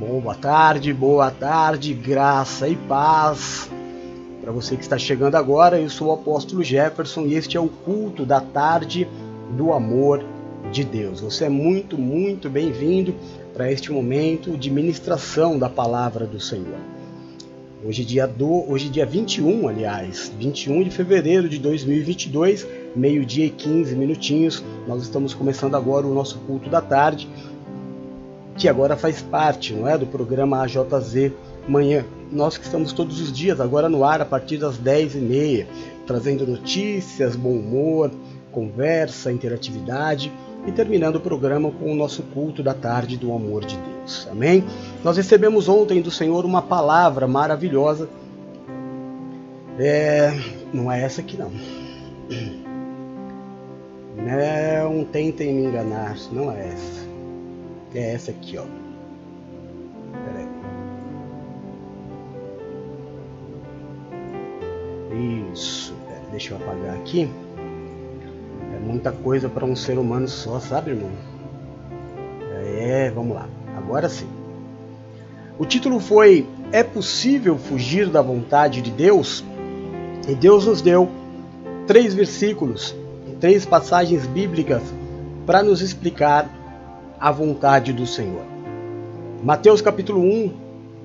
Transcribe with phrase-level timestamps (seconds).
[0.00, 3.70] Boa tarde, boa tarde, graça e paz.
[4.40, 7.68] Para você que está chegando agora, eu sou o apóstolo Jefferson e este é o
[7.68, 9.06] culto da tarde
[9.58, 10.24] do amor
[10.72, 11.20] de Deus.
[11.20, 13.14] Você é muito, muito bem-vindo
[13.52, 16.78] para este momento de ministração da palavra do Senhor.
[17.84, 23.94] Hoje dia do, hoje dia 21, aliás, 21 de fevereiro de 2022, meio-dia e 15
[23.96, 24.64] minutinhos.
[24.88, 27.28] Nós estamos começando agora o nosso culto da tarde,
[28.60, 31.32] que agora faz parte, não é, do programa AJZ
[31.66, 32.04] Manhã.
[32.30, 35.66] Nós que estamos todos os dias agora no ar a partir das 10h30,
[36.06, 38.10] trazendo notícias, bom humor,
[38.52, 40.30] conversa, interatividade
[40.66, 44.28] e terminando o programa com o nosso culto da tarde do amor de Deus.
[44.30, 44.62] Amém?
[45.02, 48.10] Nós recebemos ontem do Senhor uma palavra maravilhosa.
[49.78, 50.38] É,
[50.70, 51.50] não é essa aqui não.
[54.18, 57.09] Não tentem me enganar, não é essa.
[57.94, 58.64] É essa aqui, ó.
[60.12, 60.48] Pera aí.
[65.52, 65.94] Isso.
[66.06, 67.28] Pera, deixa eu apagar aqui
[68.80, 71.10] muita coisa para um ser humano só, sabe, irmão?
[72.78, 73.48] É, vamos lá.
[73.76, 74.26] Agora sim.
[75.58, 79.44] O título foi É possível fugir da vontade de Deus?
[80.28, 81.08] E Deus nos deu
[81.86, 82.94] três versículos,
[83.40, 84.82] três passagens bíblicas
[85.46, 86.48] para nos explicar
[87.20, 88.44] a vontade do Senhor.
[89.44, 90.52] Mateus capítulo 1,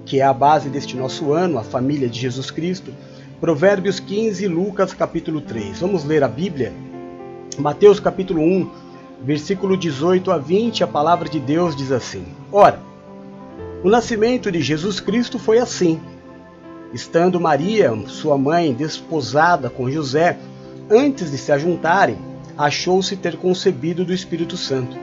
[0.05, 2.93] que é a base deste nosso ano, a família de Jesus Cristo.
[3.41, 5.79] Provérbios 15 e Lucas capítulo 3.
[5.81, 6.71] Vamos ler a Bíblia
[7.57, 8.69] Mateus capítulo 1,
[9.23, 12.79] versículo 18 a 20, a palavra de Deus diz assim: Ora,
[13.81, 15.99] o nascimento de Jesus Cristo foi assim.
[16.93, 20.37] Estando Maria, sua mãe, desposada com José,
[20.89, 22.17] antes de se ajuntarem,
[22.57, 24.97] achou-se ter concebido do Espírito Santo.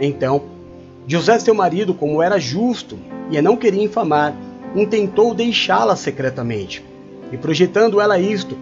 [0.00, 0.57] Então,
[1.08, 2.96] José, seu marido, como era justo
[3.30, 4.36] e a não queria infamar,
[4.76, 6.84] intentou deixá-la secretamente.
[7.32, 8.56] E projetando ela isto,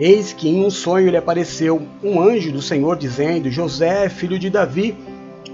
[0.00, 4.48] Eis que em um sonho lhe apareceu um anjo do Senhor dizendo: José, filho de
[4.48, 4.96] Davi,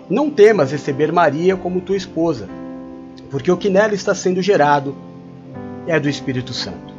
[0.08, 2.48] não temas receber Maria como tua esposa,
[3.28, 4.94] porque o que nela está sendo gerado
[5.84, 6.94] é do Espírito Santo.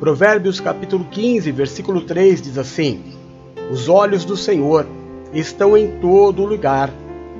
[0.00, 3.00] Provérbios capítulo 15, versículo 3 diz assim:
[3.70, 4.88] Os olhos do Senhor
[5.32, 6.90] estão em todo lugar,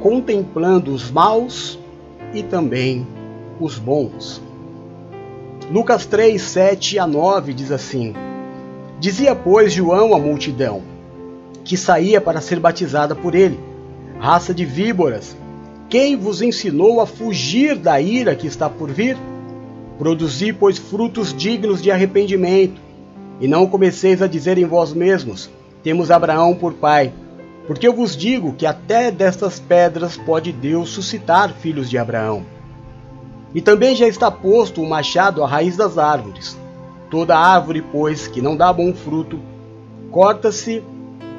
[0.00, 1.78] contemplando os maus
[2.33, 3.06] e também
[3.61, 4.43] os bons.
[5.71, 8.15] Lucas 3, 7 a 9 diz assim:
[8.99, 10.83] Dizia, pois, João à multidão,
[11.65, 13.59] que saía para ser batizada por ele:
[14.19, 15.37] Raça de víboras,
[15.88, 19.17] quem vos ensinou a fugir da ira que está por vir?
[19.99, 22.81] Produzi, pois, frutos dignos de arrependimento,
[23.41, 25.50] e não comeceis a dizer em vós mesmos:
[25.82, 27.12] Temos Abraão por pai.
[27.70, 32.44] Porque eu vos digo que até destas pedras pode Deus suscitar filhos de Abraão.
[33.54, 36.58] E também já está posto o machado à raiz das árvores.
[37.08, 39.38] Toda árvore, pois, que não dá bom fruto,
[40.10, 40.82] corta-se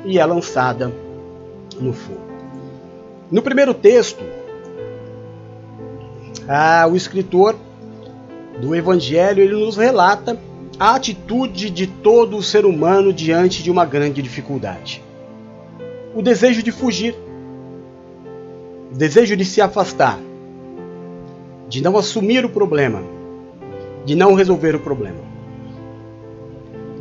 [0.05, 0.89] e é lançada
[1.77, 2.21] no fogo.
[3.29, 4.23] No primeiro texto,
[6.47, 7.57] ah, o escritor
[8.61, 10.39] do Evangelho ele nos relata
[10.79, 15.10] a atitude de todo o ser humano diante de uma grande dificuldade.
[16.13, 17.15] O desejo de fugir,
[18.91, 20.19] o desejo de se afastar,
[21.69, 23.01] de não assumir o problema,
[24.05, 25.31] de não resolver o problema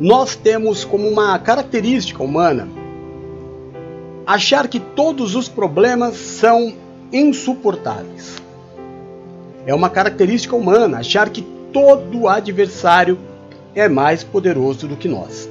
[0.01, 2.67] nós temos como uma característica humana
[4.25, 6.73] achar que todos os problemas são
[7.13, 8.37] insuportáveis.
[9.63, 13.15] É uma característica humana achar que todo adversário
[13.75, 15.47] é mais poderoso do que nós.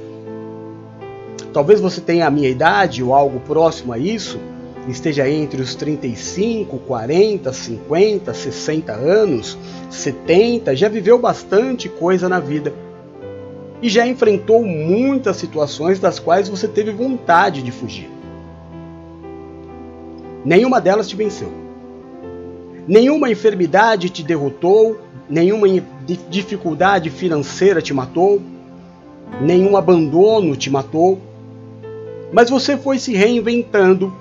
[1.53, 4.39] Talvez você tenha a minha idade ou algo próximo a isso,
[4.87, 9.57] esteja entre os 35, 40, 50, 60 anos,
[9.89, 12.73] 70, já viveu bastante coisa na vida
[13.81, 18.09] e já enfrentou muitas situações das quais você teve vontade de fugir.
[20.45, 21.51] Nenhuma delas te venceu.
[22.87, 24.99] Nenhuma enfermidade te derrotou,
[25.29, 25.67] nenhuma
[26.29, 28.41] dificuldade financeira te matou,
[29.39, 31.19] nenhum abandono te matou,
[32.33, 34.13] mas você foi se reinventando,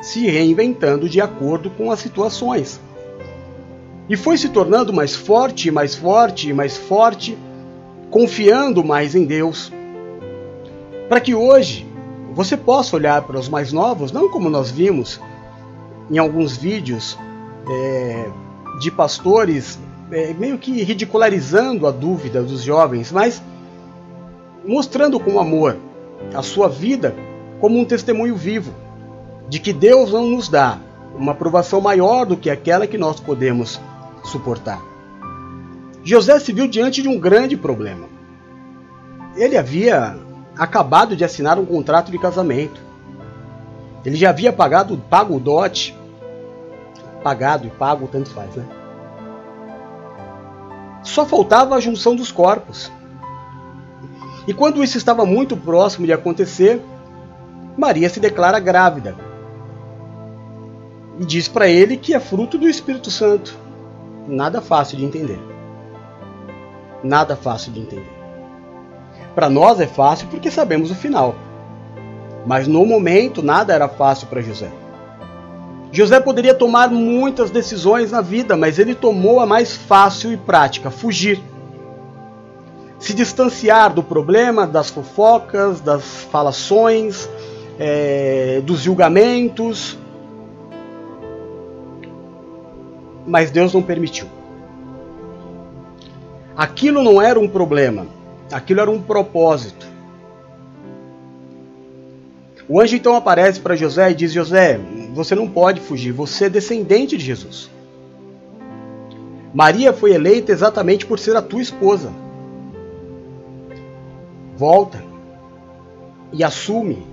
[0.00, 2.80] se reinventando de acordo com as situações.
[4.08, 7.36] E foi se tornando mais forte, mais forte, mais forte,
[8.10, 9.72] confiando mais em Deus,
[11.08, 11.86] para que hoje
[12.34, 15.20] você possa olhar para os mais novos, não como nós vimos
[16.10, 17.18] em alguns vídeos
[17.68, 18.28] é,
[18.80, 19.78] de pastores
[20.10, 23.42] é, meio que ridicularizando a dúvida dos jovens, mas
[24.66, 25.76] mostrando com amor
[26.34, 27.14] a sua vida
[27.60, 28.72] como um testemunho vivo
[29.48, 30.78] de que Deus não nos dá
[31.14, 33.80] uma aprovação maior do que aquela que nós podemos
[34.24, 34.80] suportar.
[36.02, 38.08] José se viu diante de um grande problema.
[39.36, 40.18] Ele havia
[40.56, 42.80] acabado de assinar um contrato de casamento.
[44.04, 45.96] Ele já havia pagado, pago o dote.
[47.22, 48.66] Pagado e pago, tanto faz, né?
[51.02, 52.92] Só faltava a junção dos corpos.
[54.46, 56.82] E quando isso estava muito próximo de acontecer,
[57.76, 59.16] Maria se declara grávida.
[61.18, 63.56] E diz para ele que é fruto do Espírito Santo.
[64.26, 65.38] Nada fácil de entender.
[67.02, 68.12] Nada fácil de entender.
[69.34, 71.34] Para nós é fácil porque sabemos o final.
[72.46, 74.70] Mas no momento nada era fácil para José.
[75.90, 80.90] José poderia tomar muitas decisões na vida, mas ele tomou a mais fácil e prática:
[80.90, 81.40] fugir.
[82.98, 87.28] Se distanciar do problema, das fofocas, das falações,
[87.78, 89.98] é, dos julgamentos.
[93.26, 94.26] Mas Deus não permitiu.
[96.56, 98.06] Aquilo não era um problema,
[98.52, 99.94] aquilo era um propósito.
[102.68, 104.78] O anjo então aparece para José e diz: José,
[105.12, 107.70] você não pode fugir, você é descendente de Jesus.
[109.52, 112.12] Maria foi eleita exatamente por ser a tua esposa.
[114.56, 115.02] Volta
[116.32, 117.04] e assume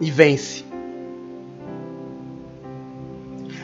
[0.00, 0.64] e vence.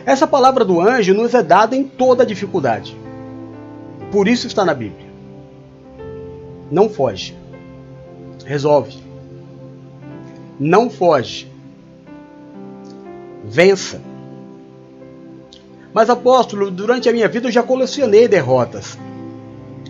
[0.05, 2.96] Essa palavra do anjo nos é dada em toda dificuldade.
[4.11, 5.06] Por isso está na Bíblia.
[6.70, 7.37] Não foge.
[8.44, 8.99] Resolve.
[10.58, 11.46] Não foge.
[13.44, 14.00] Vença.
[15.93, 18.99] Mas apóstolo, durante a minha vida eu já colecionei derrotas.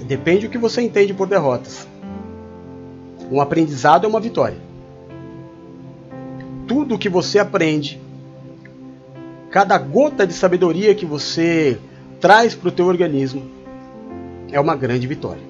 [0.04, 1.87] Depende do que você entende por derrotas.
[3.31, 4.72] Um aprendizado é uma vitória
[6.72, 8.00] tudo que você aprende,
[9.50, 11.78] cada gota de sabedoria que você
[12.19, 13.43] traz para o teu organismo,
[14.50, 15.43] é uma grande vitória.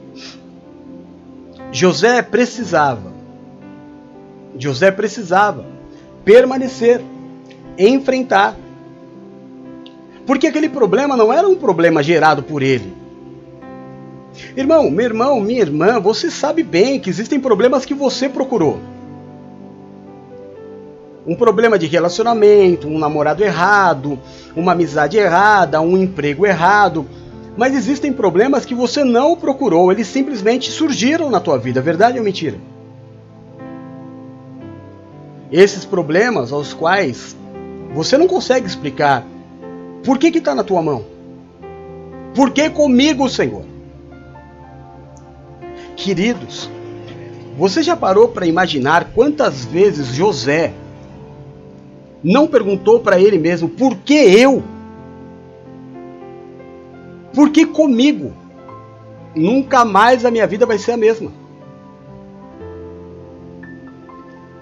[1.70, 3.12] José precisava,
[4.58, 5.64] José precisava
[6.24, 7.00] permanecer,
[7.78, 8.56] enfrentar,
[10.26, 12.92] porque aquele problema não era um problema gerado por ele.
[14.56, 18.78] Irmão, meu irmão, minha irmã, você sabe bem que existem problemas que você procurou
[21.26, 24.18] um problema de relacionamento, um namorado errado,
[24.56, 27.06] uma amizade errada, um emprego errado.
[27.56, 32.24] Mas existem problemas que você não procurou, eles simplesmente surgiram na tua vida, verdade ou
[32.24, 32.58] mentira?
[35.50, 37.36] Esses problemas aos quais
[37.94, 39.24] você não consegue explicar
[40.02, 41.04] por que está na tua mão.
[42.34, 43.71] Por que comigo, Senhor?
[46.02, 46.68] Queridos,
[47.56, 50.74] você já parou para imaginar quantas vezes José
[52.24, 54.64] não perguntou para ele mesmo: por que eu?
[57.32, 58.32] Por que comigo?
[59.32, 61.30] Nunca mais a minha vida vai ser a mesma.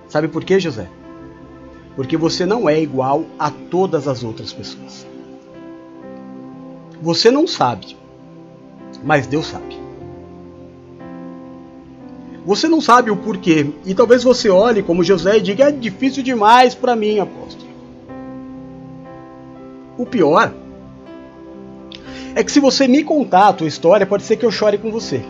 [0.08, 0.88] Sabe por quê, José?
[1.96, 5.06] Porque você não é igual a todas as outras pessoas.
[7.00, 7.96] Você não sabe,
[9.02, 9.79] mas Deus sabe.
[12.44, 13.66] Você não sabe o porquê.
[13.84, 17.70] E talvez você olhe como José e diga: é difícil demais para mim, apóstolo.
[19.98, 20.52] O pior
[22.34, 24.90] é que se você me contar a tua história, pode ser que eu chore com
[24.90, 25.22] você.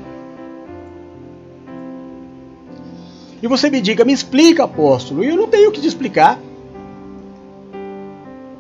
[3.43, 5.25] E você me diga: me explica, apóstolo.
[5.25, 6.39] E eu não tenho o que te explicar.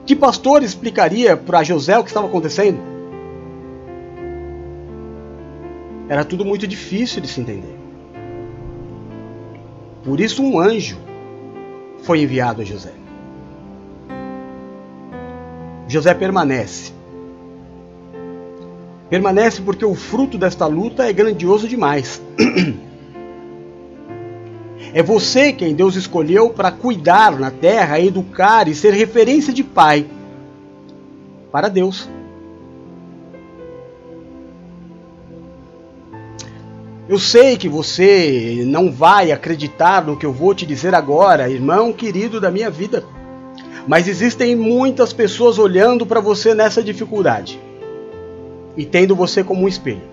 [0.05, 2.81] Que pastor explicaria para José o que estava acontecendo?
[6.09, 7.80] Era tudo muito difícil de se entender.
[10.11, 10.99] Por isso, um anjo
[12.03, 12.93] foi enviado a José.
[15.87, 16.93] José permanece.
[19.09, 22.21] Permanece porque o fruto desta luta é grandioso demais.
[24.93, 30.05] É você quem Deus escolheu para cuidar na terra, educar e ser referência de pai
[31.53, 32.09] para Deus.
[37.11, 41.93] Eu sei que você não vai acreditar no que eu vou te dizer agora, irmão
[41.93, 43.05] querido da minha vida.
[43.85, 47.59] Mas existem muitas pessoas olhando para você nessa dificuldade
[48.77, 50.05] e tendo você como um espelho.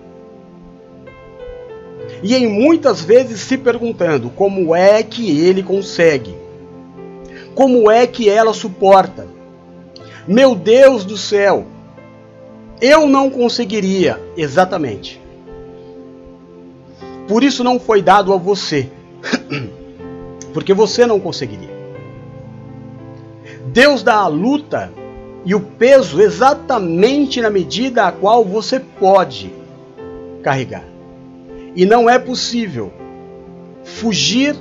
[2.20, 6.34] E em muitas vezes se perguntando como é que ele consegue,
[7.54, 9.28] como é que ela suporta.
[10.26, 11.64] Meu Deus do céu,
[12.80, 15.17] eu não conseguiria exatamente.
[17.28, 18.88] Por isso não foi dado a você.
[20.54, 21.76] Porque você não conseguiria.
[23.66, 24.90] Deus dá a luta
[25.44, 29.52] e o peso exatamente na medida a qual você pode
[30.42, 30.84] carregar.
[31.76, 32.90] E não é possível
[33.84, 34.56] fugir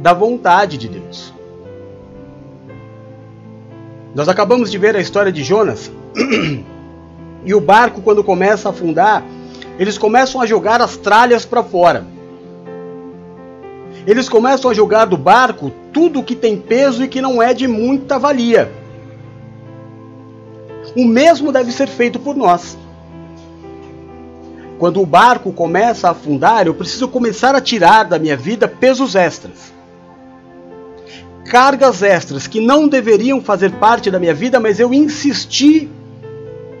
[0.00, 1.34] da vontade de Deus.
[4.14, 5.90] Nós acabamos de ver a história de Jonas.
[7.44, 9.24] e o barco, quando começa a afundar,
[9.78, 12.06] eles começam a jogar as tralhas para fora.
[14.06, 17.66] Eles começam a jogar do barco tudo que tem peso e que não é de
[17.66, 18.70] muita valia.
[20.96, 22.78] O mesmo deve ser feito por nós.
[24.78, 29.14] Quando o barco começa a afundar, eu preciso começar a tirar da minha vida pesos
[29.14, 29.74] extras.
[31.46, 35.88] Cargas extras que não deveriam fazer parte da minha vida, mas eu insisti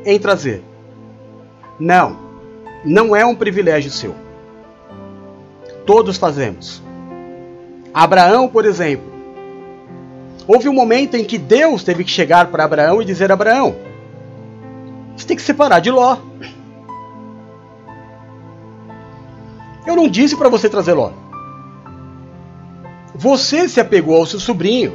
[0.04, 0.62] em trazer.
[1.78, 2.25] Não,
[2.86, 4.14] não é um privilégio seu.
[5.84, 6.80] Todos fazemos.
[7.92, 9.12] Abraão, por exemplo,
[10.46, 13.74] houve um momento em que Deus teve que chegar para Abraão e dizer: Abraão,
[15.16, 16.16] você tem que separar de Ló.
[19.84, 21.10] Eu não disse para você trazer Ló.
[23.14, 24.92] Você se apegou ao seu sobrinho.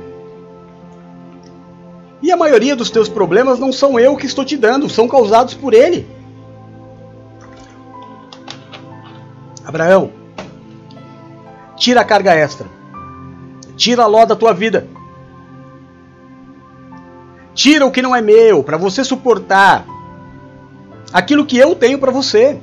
[2.22, 5.56] E a maioria dos teus problemas não são eu que estou te dando, são causados
[5.56, 6.08] por ele.
[9.72, 10.12] Abraão,
[11.78, 12.68] tira a carga extra.
[13.78, 14.86] Tira a Ló da tua vida.
[17.54, 19.86] Tira o que não é meu, para você suportar
[21.14, 22.60] aquilo que eu tenho para você.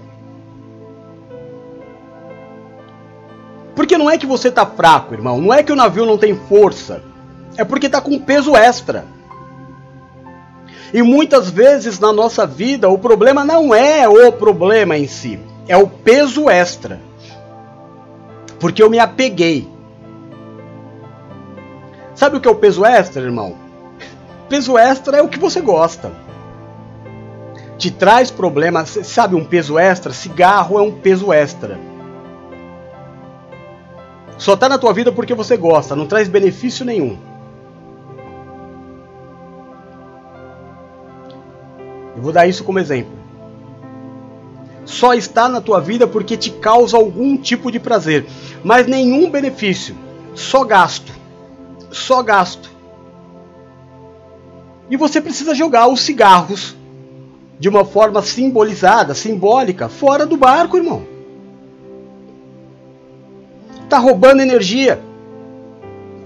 [3.75, 5.41] Porque não é que você tá fraco, irmão.
[5.41, 7.03] Não é que o navio não tem força.
[7.57, 9.07] É porque tá com peso extra.
[10.93, 15.39] E muitas vezes na nossa vida o problema não é o problema em si,
[15.69, 17.01] é o peso extra.
[18.59, 19.69] Porque eu me apeguei.
[22.15, 23.57] Sabe o que é o peso extra, irmão?
[24.49, 26.11] Peso extra é o que você gosta
[27.79, 28.99] te traz problemas.
[29.05, 30.13] Sabe um peso extra?
[30.13, 31.79] Cigarro é um peso extra.
[34.37, 37.17] Só tá na tua vida porque você gosta, não traz benefício nenhum.
[42.17, 43.13] Eu vou dar isso como exemplo.
[44.89, 48.27] Só está na tua vida porque te causa algum tipo de prazer,
[48.65, 49.95] mas nenhum benefício,
[50.35, 51.13] só gasto.
[51.91, 52.71] Só gasto.
[54.89, 56.75] E você precisa jogar os cigarros
[57.59, 61.05] de uma forma simbolizada, simbólica, fora do barco, irmão.
[63.91, 65.03] Tá roubando energia.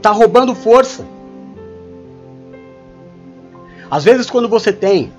[0.00, 1.04] Tá roubando força.
[3.90, 5.12] Às vezes quando você tem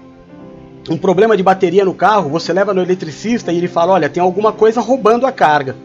[0.90, 4.22] um problema de bateria no carro, você leva no eletricista e ele fala: "Olha, tem
[4.22, 5.76] alguma coisa roubando a carga".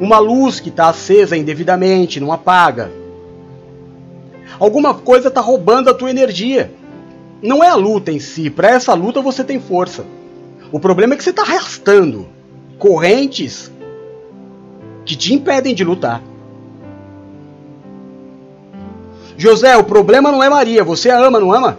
[0.00, 2.90] Uma luz que está acesa indevidamente, não apaga.
[4.58, 6.70] Alguma coisa está roubando a tua energia.
[7.42, 8.48] Não é a luta em si.
[8.48, 10.04] Para essa luta você tem força.
[10.70, 12.28] O problema é que você está arrastando
[12.78, 13.70] correntes
[15.04, 16.22] que te impedem de lutar.
[19.38, 20.84] José, o problema não é Maria.
[20.84, 21.78] Você a ama, não ama?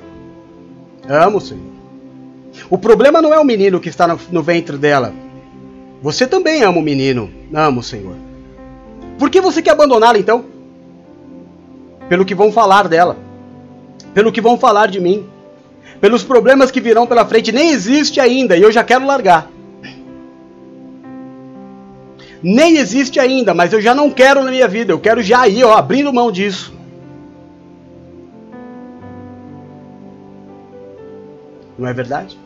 [1.07, 1.61] Amo, Senhor.
[2.69, 5.13] O problema não é o menino que está no, no ventre dela.
[6.01, 7.29] Você também ama o menino.
[7.53, 8.15] Amo, Senhor.
[9.19, 10.45] Por que você quer abandoná-la então?
[12.09, 13.15] pelo que vão falar dela,
[14.15, 15.27] pelo que vão falar de mim,
[16.01, 17.51] pelos problemas que virão pela frente.
[17.51, 19.49] Nem existe ainda e eu já quero largar.
[22.41, 24.91] Nem existe ainda, mas eu já não quero na minha vida.
[24.91, 26.73] Eu quero já ir, ó, abrindo mão disso.
[31.79, 32.37] Não é verdade?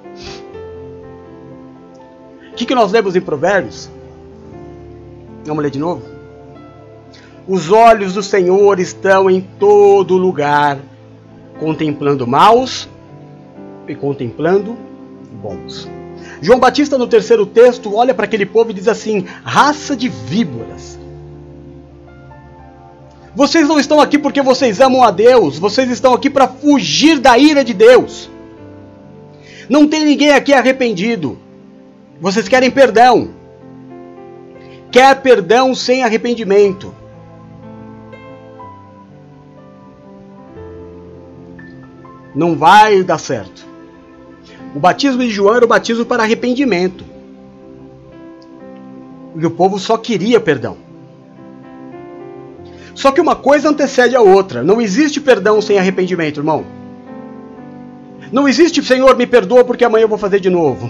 [2.52, 3.90] O que, que nós lemos em Provérbios?
[5.44, 6.04] Vamos ler de novo?
[7.48, 10.78] Os olhos do Senhor estão em todo lugar,
[11.60, 12.88] contemplando maus
[13.88, 14.78] e contemplando
[15.42, 15.90] bons.
[16.40, 21.00] João Batista, no terceiro texto, olha para aquele povo e diz assim: raça de víboras.
[23.36, 27.36] Vocês não estão aqui porque vocês amam a Deus, vocês estão aqui para fugir da
[27.36, 28.30] ira de Deus.
[29.74, 31.36] Não tem ninguém aqui arrependido.
[32.22, 33.30] Vocês querem perdão.
[34.92, 36.94] Quer perdão sem arrependimento.
[42.36, 43.66] não vai dar certo.
[44.76, 47.06] O batismo de João era o batismo para arrependimento.
[49.36, 50.78] E o povo só queria perdão.
[52.96, 54.64] Só que uma coisa antecede a outra.
[54.64, 56.83] Não existe perdão sem arrependimento, irmão.
[58.34, 60.90] Não existe, Senhor, me perdoa porque amanhã eu vou fazer de novo.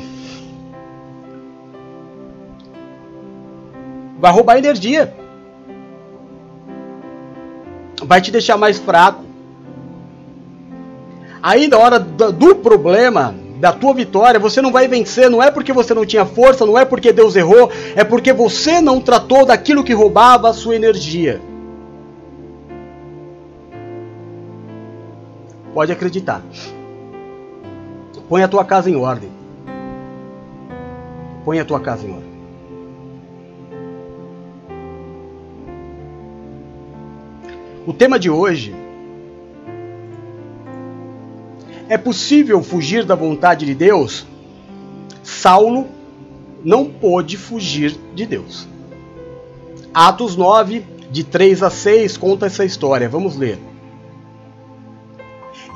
[4.18, 5.14] Vai roubar energia.
[8.04, 9.24] Vai te deixar mais fraco
[11.44, 15.74] Aí na hora do problema, da tua vitória, você não vai vencer, não é porque
[15.74, 19.84] você não tinha força, não é porque Deus errou, é porque você não tratou daquilo
[19.84, 21.42] que roubava a sua energia.
[25.74, 26.42] Pode acreditar.
[28.30, 29.30] Põe a tua casa em ordem.
[31.44, 32.34] Põe a tua casa em ordem.
[37.86, 38.74] O tema de hoje
[41.90, 44.26] é possível fugir da vontade de Deus?
[45.22, 45.88] Saulo
[46.64, 48.68] não pôde fugir de Deus.
[49.94, 53.10] Atos 9, de 3 a 6, conta essa história.
[53.10, 53.60] Vamos ler.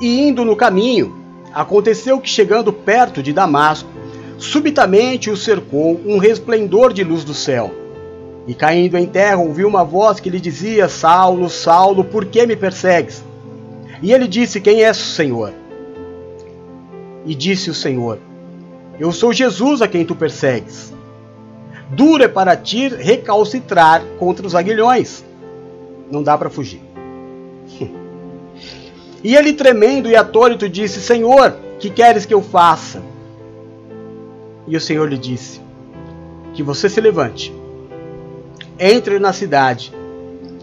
[0.00, 1.14] E indo no caminho,
[1.52, 3.88] aconteceu que chegando perto de Damasco,
[4.38, 7.72] subitamente o cercou um resplendor de luz do céu.
[8.46, 12.56] E caindo em terra, ouviu uma voz que lhe dizia: Saulo, Saulo, por que me
[12.56, 13.22] persegues?
[14.02, 15.52] E ele disse: Quem és, Senhor?
[17.26, 18.18] E disse o Senhor:
[18.98, 20.94] Eu sou Jesus a quem tu persegues.
[21.90, 25.24] Duro é para ti recalcitrar contra os aguilhões.
[26.10, 26.80] Não dá para fugir.
[29.22, 33.02] e ele, tremendo e atônito, disse: Senhor, que queres que eu faça?
[34.66, 35.60] E o Senhor lhe disse:
[36.54, 37.52] Que você se levante,
[38.78, 39.92] entre na cidade,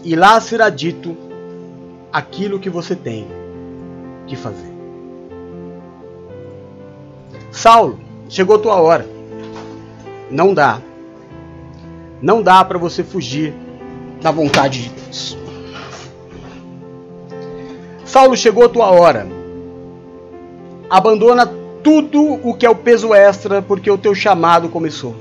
[0.02, 1.16] e lá será dito
[2.12, 3.26] aquilo que você tem
[4.26, 4.72] que fazer.
[7.50, 7.98] Saulo,
[8.28, 9.06] chegou tua hora.
[10.30, 10.80] Não dá.
[12.20, 13.54] Não dá para você fugir
[14.20, 15.45] da vontade de Deus.
[18.16, 19.26] Saulo, chegou a tua hora.
[20.88, 21.46] Abandona
[21.84, 25.14] tudo o que é o peso extra, porque o teu chamado começou.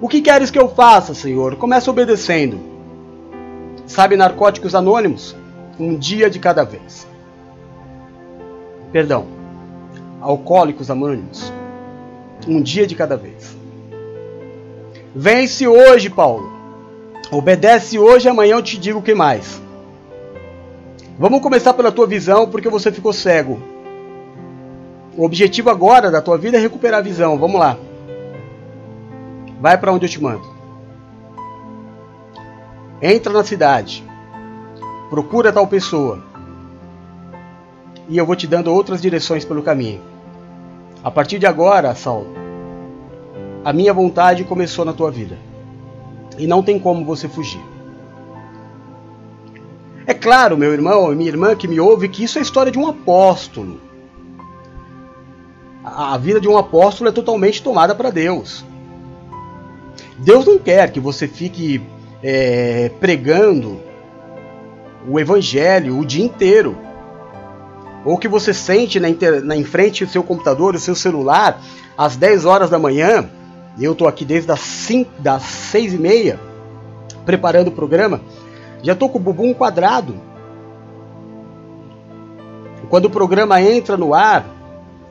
[0.00, 1.56] O que queres que eu faça, Senhor?
[1.56, 2.58] Começa obedecendo.
[3.86, 5.36] Sabe, narcóticos anônimos?
[5.78, 7.06] Um dia de cada vez.
[8.90, 9.26] Perdão
[10.22, 11.52] alcoólicos anônimos.
[12.48, 13.54] Um dia de cada vez.
[15.14, 16.50] Vence hoje, Paulo.
[17.30, 19.60] Obedece hoje, amanhã eu te digo o que mais.
[21.20, 23.60] Vamos começar pela tua visão, porque você ficou cego.
[25.14, 27.36] O objetivo agora da tua vida é recuperar a visão.
[27.36, 27.76] Vamos lá.
[29.60, 30.46] Vai para onde eu te mando.
[33.02, 34.02] Entra na cidade.
[35.10, 36.24] Procura tal pessoa.
[38.08, 40.00] E eu vou te dando outras direções pelo caminho.
[41.04, 42.28] A partir de agora, Saulo,
[43.62, 45.36] a minha vontade começou na tua vida.
[46.38, 47.60] E não tem como você fugir.
[50.10, 52.72] É claro, meu irmão e minha irmã que me ouve, que isso é a história
[52.72, 53.80] de um apóstolo.
[55.84, 58.64] A vida de um apóstolo é totalmente tomada para Deus.
[60.18, 61.80] Deus não quer que você fique
[62.24, 63.80] é, pregando
[65.08, 66.76] o evangelho o dia inteiro
[68.04, 69.44] ou que você sente na, inter...
[69.44, 71.62] na em frente do seu computador, do seu celular,
[71.96, 73.30] às 10 horas da manhã,
[73.80, 76.40] eu estou aqui desde as, 5, das 6 e meia,
[77.24, 78.20] preparando o programa,
[78.82, 80.14] já estou com o bumbum quadrado.
[82.88, 84.44] Quando o programa entra no ar,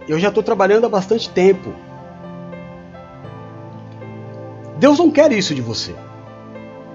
[0.08, 1.74] eu já estou trabalhando há bastante tempo.
[4.78, 5.96] Deus não quer isso de você.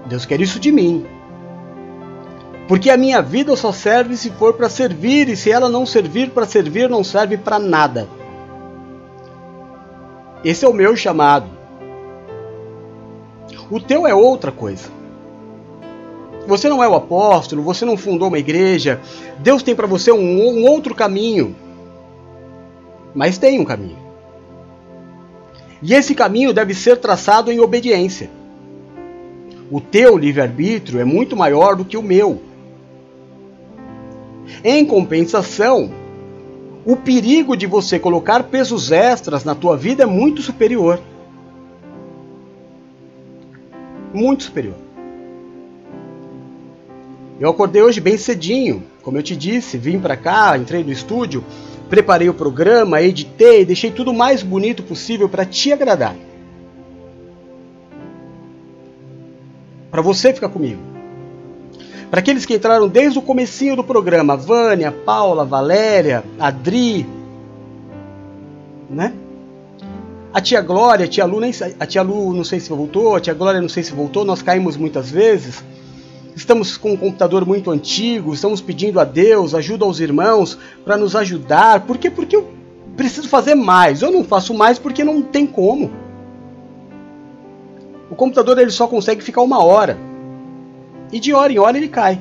[0.05, 1.05] Deus quer isso de mim.
[2.67, 6.31] Porque a minha vida só serve se for para servir, e se ela não servir
[6.31, 8.07] para servir, não serve para nada.
[10.43, 11.47] Esse é o meu chamado.
[13.69, 14.89] O teu é outra coisa.
[16.47, 19.01] Você não é o apóstolo, você não fundou uma igreja.
[19.39, 21.55] Deus tem para você um, um outro caminho.
[23.13, 23.97] Mas tem um caminho.
[25.81, 28.29] E esse caminho deve ser traçado em obediência.
[29.71, 32.41] O teu livre-arbítrio é muito maior do que o meu.
[34.63, 35.91] Em compensação,
[36.85, 40.99] o perigo de você colocar pesos extras na tua vida é muito superior.
[44.13, 44.84] Muito superior.
[47.39, 51.43] Eu acordei hoje bem cedinho, como eu te disse, vim para cá, entrei no estúdio,
[51.89, 56.15] preparei o programa, editei, deixei tudo o mais bonito possível para te agradar.
[59.91, 60.81] Para você ficar comigo.
[62.09, 67.05] Para aqueles que entraram desde o comecinho do programa, Vânia, Paula, Valéria, Adri,
[68.89, 69.13] né?
[70.33, 73.19] A tia Glória, a tia Lu, nem, a tia Lu não sei se voltou, a
[73.19, 75.63] tia Glória não sei se voltou, nós caímos muitas vezes.
[76.35, 81.15] Estamos com um computador muito antigo, estamos pedindo a Deus, ajuda aos irmãos para nos
[81.15, 81.85] ajudar.
[81.85, 82.11] Por quê?
[82.11, 82.51] Porque eu
[82.97, 84.01] preciso fazer mais.
[84.01, 85.91] Eu não faço mais porque não tem como.
[88.09, 89.97] O computador ele só consegue ficar uma hora
[91.11, 92.19] e de hora em hora ele cai.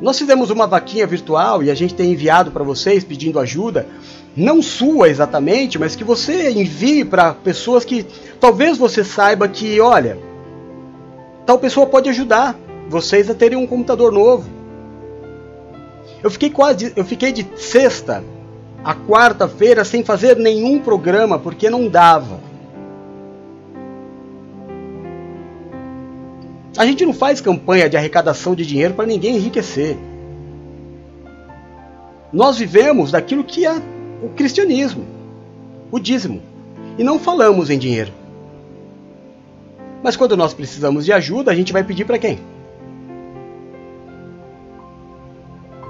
[0.00, 3.86] Nós fizemos uma vaquinha virtual e a gente tem enviado para vocês pedindo ajuda,
[4.34, 8.06] não sua exatamente, mas que você envie para pessoas que
[8.40, 10.16] talvez você saiba que, olha,
[11.44, 12.56] tal pessoa pode ajudar
[12.88, 14.48] vocês a terem um computador novo.
[16.22, 18.24] Eu fiquei quase, eu fiquei de sexta
[18.82, 22.49] a quarta-feira sem fazer nenhum programa porque não dava.
[26.76, 29.96] A gente não faz campanha de arrecadação de dinheiro para ninguém enriquecer.
[32.32, 33.82] Nós vivemos daquilo que é
[34.22, 35.04] o cristianismo,
[35.90, 36.40] o dízimo,
[36.96, 38.12] e não falamos em dinheiro.
[40.02, 42.38] Mas quando nós precisamos de ajuda, a gente vai pedir para quem?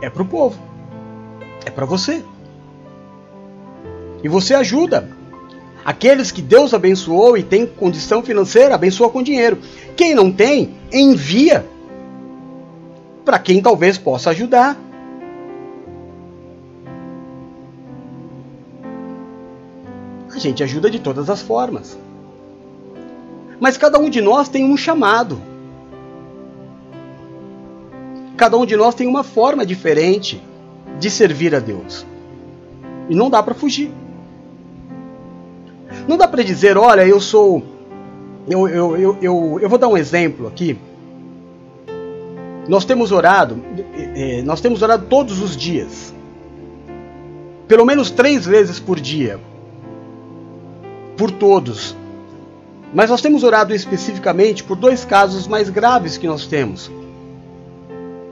[0.01, 0.59] É para o povo.
[1.65, 2.25] É para você.
[4.23, 5.20] E você ajuda.
[5.91, 9.59] Aqueles que Deus abençoou e tem condição financeira, abençoa com dinheiro.
[9.97, 11.67] Quem não tem, envia
[13.25, 14.79] para quem talvez possa ajudar.
[20.33, 21.99] A gente ajuda de todas as formas.
[23.59, 25.43] Mas cada um de nós tem um chamado.
[28.37, 30.41] Cada um de nós tem uma forma diferente
[31.01, 32.07] de servir a Deus.
[33.09, 33.91] E não dá para fugir.
[36.11, 37.63] Não dá para dizer, olha, eu sou.
[38.49, 40.77] Eu, eu, eu, eu, eu vou dar um exemplo aqui.
[42.67, 43.63] Nós temos orado,
[44.17, 46.13] eh, nós temos orado todos os dias.
[47.69, 49.39] Pelo menos três vezes por dia.
[51.17, 51.95] Por todos.
[52.93, 56.91] Mas nós temos orado especificamente por dois casos mais graves que nós temos.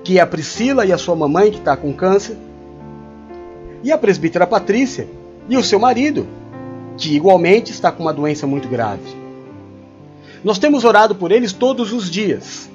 [0.02, 2.36] Que é a Priscila e a sua mamãe, que está com câncer.
[3.84, 5.06] E a presbítera Patrícia
[5.48, 6.26] e o seu marido,
[6.98, 9.16] que igualmente está com uma doença muito grave.
[10.42, 12.68] Nós temos orado por eles todos os dias.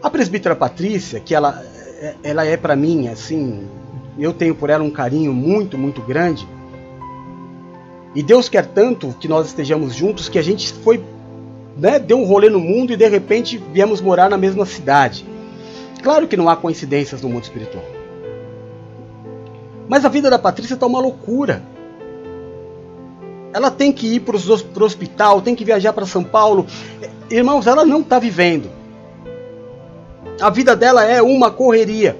[0.00, 1.62] A presbítera Patrícia, que ela,
[2.22, 3.66] ela é para mim assim,
[4.16, 6.48] eu tenho por ela um carinho muito, muito grande.
[8.14, 11.02] E Deus quer tanto que nós estejamos juntos que a gente foi,
[11.76, 15.26] né, deu um rolê no mundo e de repente viemos morar na mesma cidade.
[16.02, 17.95] Claro que não há coincidências no mundo espiritual.
[19.88, 21.62] Mas a vida da Patrícia está uma loucura.
[23.52, 26.66] Ela tem que ir para o hospital, tem que viajar para São Paulo.
[27.30, 28.70] Irmãos, ela não está vivendo.
[30.40, 32.16] A vida dela é uma correria.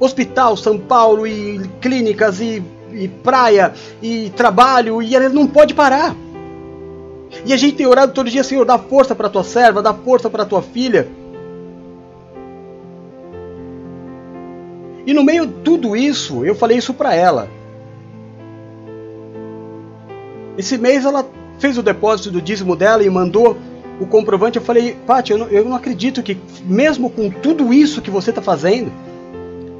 [0.00, 6.14] Hospital, São Paulo, e clínicas, e, e praia, e trabalho, e ela não pode parar.
[7.44, 10.28] E a gente tem orado todo dia, Senhor, dá força para tua serva, dá força
[10.30, 11.08] para tua filha.
[15.08, 17.48] E no meio de tudo isso, eu falei isso para ela.
[20.58, 21.26] Esse mês ela
[21.58, 23.56] fez o depósito do dízimo dela e mandou
[23.98, 24.58] o comprovante.
[24.58, 28.42] Eu falei, Paty, eu, eu, não acredito que, mesmo com tudo isso que você está
[28.42, 28.92] fazendo,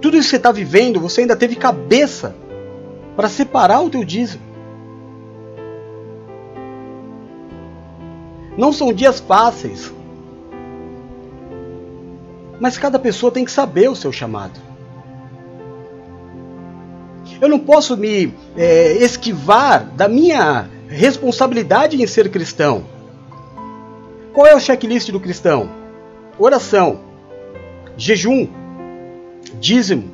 [0.01, 2.35] tudo isso que você está vivendo, você ainda teve cabeça
[3.15, 4.43] para separar o teu dízimo.
[8.57, 9.93] Não são dias fáceis.
[12.59, 14.68] Mas cada pessoa tem que saber o seu chamado.
[17.41, 22.85] Eu não posso me é, esquivar da minha responsabilidade em ser cristão.
[24.33, 25.71] Qual é o checklist do cristão?
[26.39, 27.01] Oração,
[27.97, 28.49] jejum,
[29.61, 30.11] dízimo,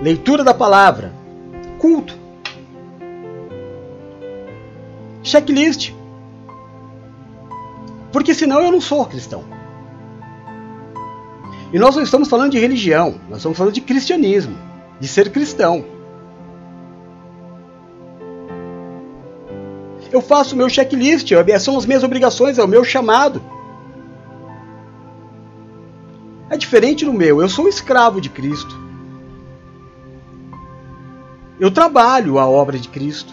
[0.00, 1.12] leitura da palavra,
[1.78, 2.16] culto.
[5.22, 5.92] Checklist.
[8.10, 9.44] Porque senão eu não sou cristão.
[11.72, 14.56] E nós não estamos falando de religião, nós estamos falando de cristianismo,
[15.00, 15.84] de ser cristão.
[20.12, 23.42] Eu faço o meu checklist, são as minhas obrigações, é o meu chamado.
[26.50, 28.78] É diferente do meu, eu sou um escravo de Cristo.
[31.58, 33.32] Eu trabalho a obra de Cristo.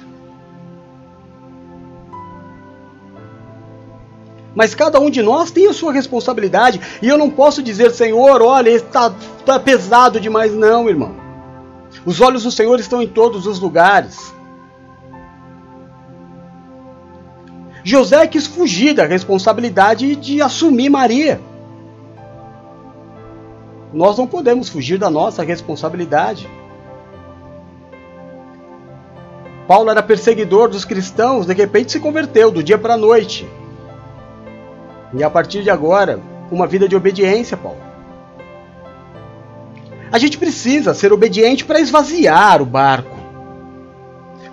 [4.56, 6.80] Mas cada um de nós tem a sua responsabilidade.
[7.02, 9.14] E eu não posso dizer, Senhor, olha, está
[9.46, 10.54] tá pesado demais.
[10.54, 11.16] Não, irmão.
[12.06, 14.34] Os olhos do Senhor estão em todos os lugares.
[17.90, 21.42] José quis fugir da responsabilidade de assumir Maria.
[23.92, 26.48] Nós não podemos fugir da nossa responsabilidade.
[29.68, 33.50] Paulo era perseguidor dos cristãos, de repente se converteu do dia para a noite.
[35.12, 36.20] E a partir de agora,
[36.52, 37.82] uma vida de obediência, Paulo.
[40.12, 43.18] A gente precisa ser obediente para esvaziar o barco,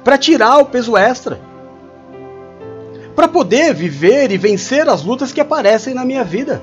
[0.03, 1.46] para tirar o peso extra
[3.17, 6.63] para poder viver e vencer as lutas que aparecem na minha vida.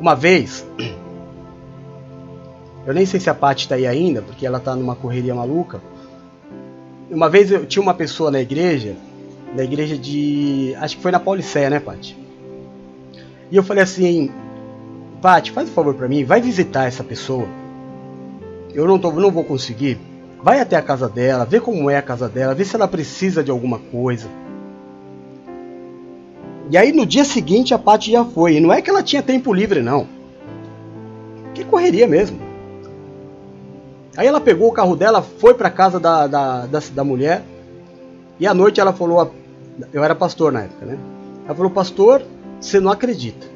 [0.00, 0.64] Uma vez,
[2.86, 5.82] eu nem sei se a Paty está aí ainda, porque ela está numa correria maluca.
[7.10, 8.94] Uma vez eu tinha uma pessoa na igreja,
[9.52, 10.76] na igreja de.
[10.78, 12.16] Acho que foi na Paulicéia, né, Paty?
[13.50, 14.30] E eu falei assim:
[15.20, 17.48] Paty, faz um favor para mim, vai visitar essa pessoa.
[18.72, 19.98] Eu não, tô, não vou conseguir
[20.42, 23.42] Vai até a casa dela, vê como é a casa dela, vê se ela precisa
[23.42, 24.28] de alguma coisa.
[26.70, 28.56] E aí no dia seguinte a Paty já foi.
[28.56, 30.06] E não é que ela tinha tempo livre, não.
[31.54, 32.38] Que correria mesmo.
[34.16, 37.42] Aí ela pegou o carro dela, foi para casa da, da, da, da, mulher.
[38.38, 39.32] E à noite ela falou:
[39.92, 40.98] Eu era pastor na época, né?
[41.46, 42.22] Ela falou: Pastor,
[42.60, 43.46] você não acredita.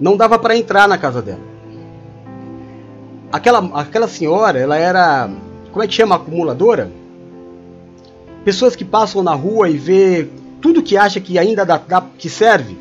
[0.00, 1.51] Não dava para entrar na casa dela
[3.32, 5.30] aquela, aquela senhora, ela era,
[5.72, 6.90] como é que chama, acumuladora?
[8.44, 10.28] Pessoas que passam na rua e vê
[10.60, 12.76] tudo que acha que ainda dá, dá que serve,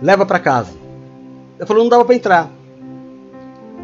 [0.00, 0.72] leva para casa.
[1.58, 2.50] Ela falou, não dava para entrar.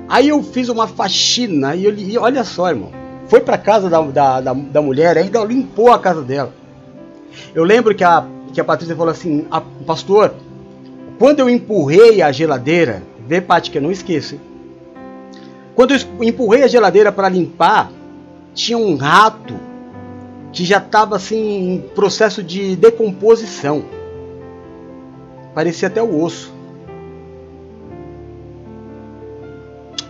[0.08, 2.90] Aí eu fiz uma faxina e, eu, e olha só, irmão,
[3.26, 6.52] foi para casa da, da, da, da, mulher, ainda limpou a casa dela.
[7.54, 9.46] Eu lembro que a, que a Patrícia falou assim,
[9.86, 10.34] pastor,
[11.18, 14.47] quando eu empurrei a geladeira, vê, Paty, que eu não esqueço, hein?
[15.78, 17.92] Quando eu empurrei a geladeira para limpar,
[18.52, 19.54] tinha um rato
[20.52, 23.84] que já estava assim em processo de decomposição.
[25.54, 26.52] Parecia até o osso.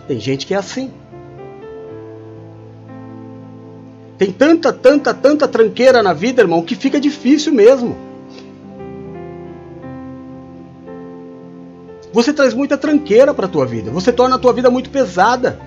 [0.07, 0.91] Tem gente que é assim.
[4.17, 7.95] Tem tanta, tanta, tanta tranqueira na vida, irmão, que fica difícil mesmo.
[12.11, 13.91] Você traz muita tranqueira para a tua vida.
[13.91, 15.59] Você torna a tua vida muito pesada.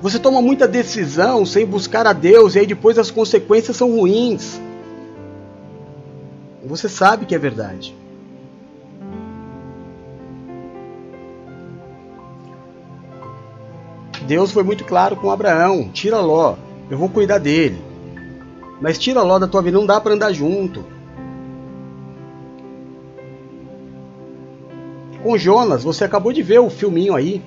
[0.00, 4.60] Você toma muita decisão sem buscar a Deus e aí depois as consequências são ruins.
[6.64, 7.94] Você sabe que é verdade.
[14.22, 16.56] Deus foi muito claro com Abraão: tira Ló,
[16.90, 17.82] eu vou cuidar dele.
[18.80, 20.84] Mas tira Ló da tua vida, não dá para andar junto.
[25.22, 27.42] Com Jonas, você acabou de ver o filminho aí.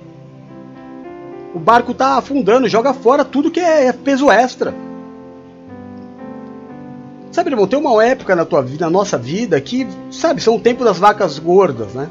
[1.54, 4.74] O barco tá afundando, joga fora tudo que é peso extra.
[7.30, 10.60] Sabe, irmão, tem uma época na tua vida, na nossa vida, que, sabe, são o
[10.60, 12.08] tempo das vacas gordas, né?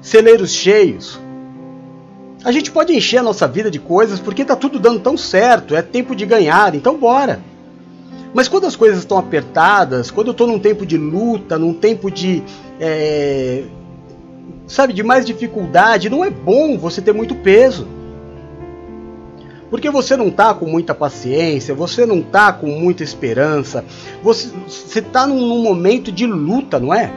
[0.00, 1.20] Celeiros cheios.
[2.44, 5.74] A gente pode encher a nossa vida de coisas porque tá tudo dando tão certo,
[5.74, 7.40] é tempo de ganhar, então bora.
[8.32, 12.10] Mas quando as coisas estão apertadas, quando eu estou num tempo de luta, num tempo
[12.10, 12.42] de
[12.78, 13.64] é,
[14.70, 17.88] sabe, de mais dificuldade, não é bom você ter muito peso.
[19.68, 23.84] Porque você não está com muita paciência, você não está com muita esperança,
[24.22, 27.10] você está num, num momento de luta, não é?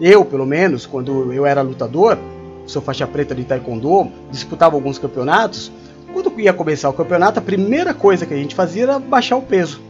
[0.00, 2.18] Eu, pelo menos, quando eu era lutador,
[2.66, 5.72] sou faixa preta de taekwondo, disputava alguns campeonatos.
[6.12, 9.42] Quando ia começar o campeonato, a primeira coisa que a gente fazia era baixar o
[9.42, 9.80] peso.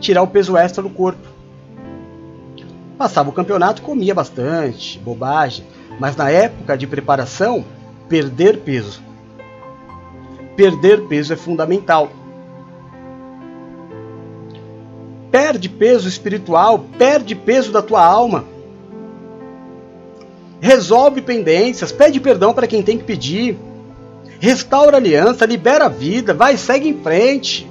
[0.00, 1.39] Tirar o peso extra do corpo.
[3.00, 5.64] Passava o campeonato, comia bastante, bobagem,
[5.98, 7.64] mas na época de preparação,
[8.10, 9.00] perder peso.
[10.54, 12.10] Perder peso é fundamental.
[15.30, 18.44] Perde peso espiritual, perde peso da tua alma.
[20.60, 23.56] Resolve pendências, pede perdão para quem tem que pedir.
[24.40, 27.66] Restaura a aliança, libera a vida, vai, segue em frente.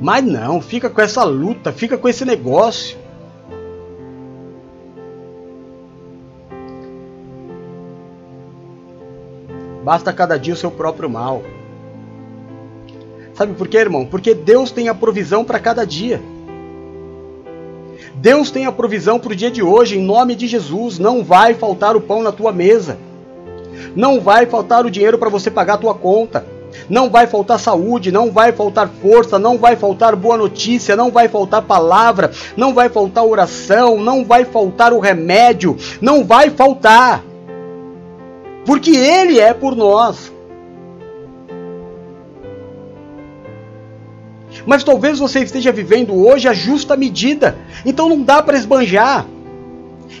[0.00, 2.96] Mas não, fica com essa luta, fica com esse negócio.
[9.84, 11.42] Basta cada dia o seu próprio mal.
[13.34, 14.06] Sabe por quê, irmão?
[14.06, 16.20] Porque Deus tem a provisão para cada dia.
[18.14, 20.98] Deus tem a provisão para o dia de hoje, em nome de Jesus.
[20.98, 22.98] Não vai faltar o pão na tua mesa.
[23.96, 26.44] Não vai faltar o dinheiro para você pagar a tua conta.
[26.88, 31.28] Não vai faltar saúde, não vai faltar força, não vai faltar boa notícia, não vai
[31.28, 37.22] faltar palavra, não vai faltar oração, não vai faltar o remédio, não vai faltar.
[38.64, 40.32] Porque Ele é por nós.
[44.66, 49.26] Mas talvez você esteja vivendo hoje a justa medida, então não dá para esbanjar.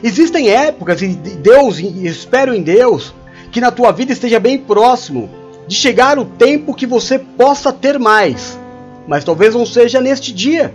[0.02, 3.12] Existem épocas, e Deus, espero em Deus,
[3.50, 5.39] que na tua vida esteja bem próximo
[5.70, 8.58] de chegar o tempo que você possa ter mais.
[9.06, 10.74] Mas talvez não seja neste dia.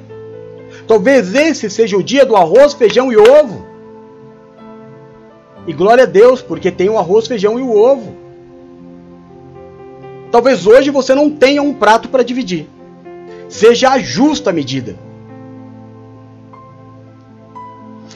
[0.87, 3.65] Talvez esse seja o dia do arroz, feijão e ovo.
[5.67, 8.15] E glória a Deus, porque tem o arroz, feijão e o ovo.
[10.31, 12.65] Talvez hoje você não tenha um prato para dividir.
[13.49, 14.95] Seja a justa medida.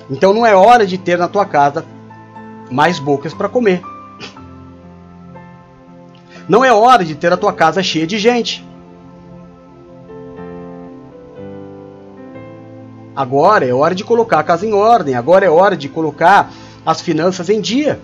[0.10, 1.86] Então não é hora de ter na tua casa
[2.72, 3.82] mais bocas para comer.
[6.50, 8.68] Não é hora de ter a tua casa cheia de gente.
[13.16, 15.14] Agora é hora de colocar a casa em ordem.
[15.14, 16.52] Agora é hora de colocar
[16.84, 18.00] as finanças em dia.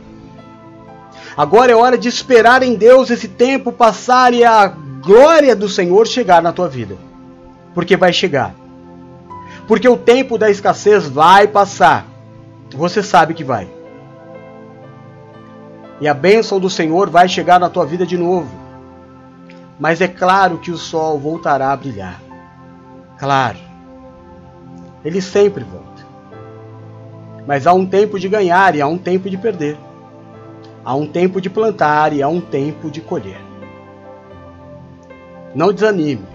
[1.36, 6.06] Agora é hora de esperar em Deus esse tempo passar e a glória do Senhor
[6.06, 6.98] chegar na tua vida.
[7.74, 8.54] Porque vai chegar.
[9.68, 12.06] Porque o tempo da escassez vai passar.
[12.76, 13.68] Você sabe que vai.
[16.00, 18.50] E a bênção do Senhor vai chegar na tua vida de novo.
[19.80, 22.22] Mas é claro que o sol voltará a brilhar.
[23.18, 23.58] Claro.
[25.04, 26.06] Ele sempre volta.
[27.48, 29.78] Mas há um tempo de ganhar e há um tempo de perder.
[30.84, 33.42] Há um tempo de plantar e há um tempo de colher.
[35.54, 36.26] Não desanime.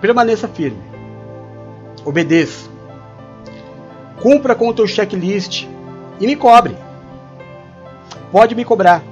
[0.00, 0.82] Permaneça firme.
[2.04, 2.68] Obedeça.
[4.20, 5.66] Cumpra com o teu checklist
[6.20, 6.87] e me cobre
[8.30, 9.02] pode me cobrar.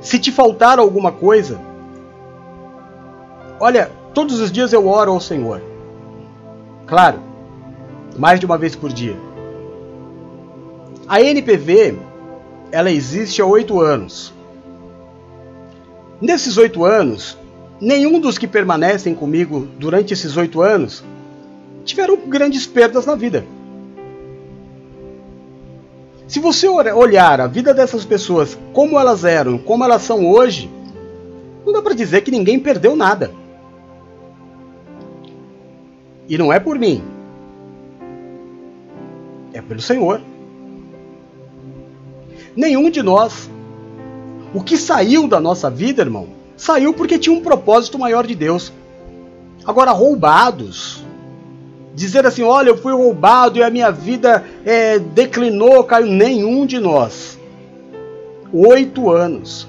[0.00, 1.60] Se te faltar alguma coisa,
[3.58, 5.60] olha, todos os dias eu oro ao Senhor.
[6.86, 7.20] Claro,
[8.16, 9.16] mais de uma vez por dia.
[11.08, 11.98] A NPV,
[12.72, 14.32] ela existe há oito anos.
[16.20, 17.36] Nesses oito anos,
[17.80, 21.04] nenhum dos que permanecem comigo durante esses oito anos
[21.84, 23.44] tiveram grandes perdas na vida.
[26.26, 30.68] Se você olhar a vida dessas pessoas como elas eram, como elas são hoje,
[31.64, 33.30] não dá para dizer que ninguém perdeu nada.
[36.28, 37.02] E não é por mim.
[39.52, 40.20] É pelo Senhor.
[42.56, 43.48] Nenhum de nós.
[44.52, 48.72] O que saiu da nossa vida, irmão, saiu porque tinha um propósito maior de Deus.
[49.64, 51.04] Agora, roubados,
[51.96, 56.06] dizer assim: olha, eu fui roubado e a minha vida é, declinou, caiu.
[56.06, 57.38] Nenhum de nós.
[58.52, 59.66] Oito anos.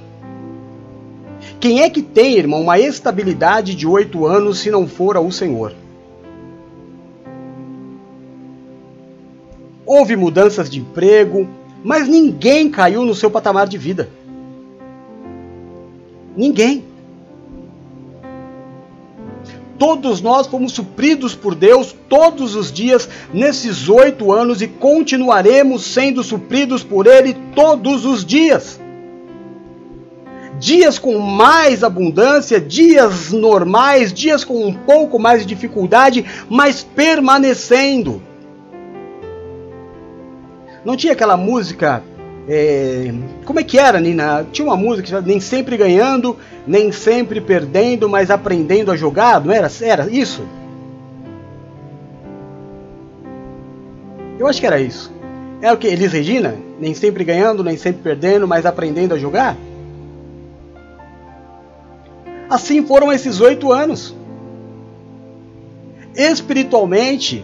[1.60, 5.74] Quem é que tem, irmão, uma estabilidade de oito anos se não for o Senhor?
[9.86, 11.48] Houve mudanças de emprego,
[11.84, 14.10] mas ninguém caiu no seu patamar de vida.
[16.36, 16.84] Ninguém.
[19.78, 26.24] Todos nós fomos supridos por Deus todos os dias nesses oito anos e continuaremos sendo
[26.24, 28.80] supridos por Ele todos os dias.
[30.60, 38.20] Dias com mais abundância, dias normais, dias com um pouco mais de dificuldade, mas permanecendo.
[40.84, 42.02] Não tinha aquela música
[42.50, 44.46] é, como é que era, Nina?
[44.52, 49.54] Tinha uma música que nem sempre ganhando, nem sempre perdendo, mas aprendendo a jogar, não
[49.54, 49.70] era?
[49.82, 50.44] Era isso?
[54.40, 55.12] Eu acho que era isso.
[55.62, 55.88] É o que?
[55.88, 56.56] Elis Regina?
[56.80, 59.58] Nem sempre ganhando, nem sempre perdendo, mas aprendendo a jogar?
[62.50, 64.16] Assim foram esses oito anos.
[66.16, 67.44] Espiritualmente,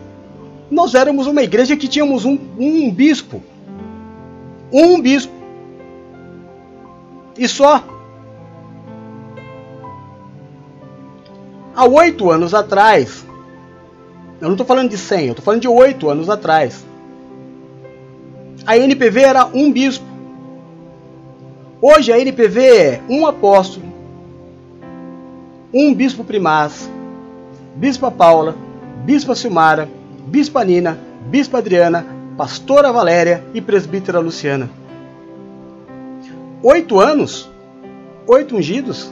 [0.72, 3.42] nós éramos uma igreja que tínhamos um, um bispo
[4.74, 5.32] um bispo.
[7.38, 7.84] E só.
[11.76, 13.26] Há oito anos atrás,
[14.40, 16.86] eu não estou falando de cem, eu estou falando de oito anos atrás,
[18.66, 20.06] a NPV era um bispo.
[21.82, 23.86] Hoje a NPV é um apóstolo,
[25.74, 26.88] um bispo primaz,
[27.76, 28.56] bispa Paula,
[29.04, 29.90] bispa Silmara,
[30.28, 32.06] bispa Nina, bispa Adriana,
[32.38, 34.70] pastora Valéria e presbítera Luciana.
[36.62, 37.50] Oito anos,
[38.26, 39.12] oito ungidos.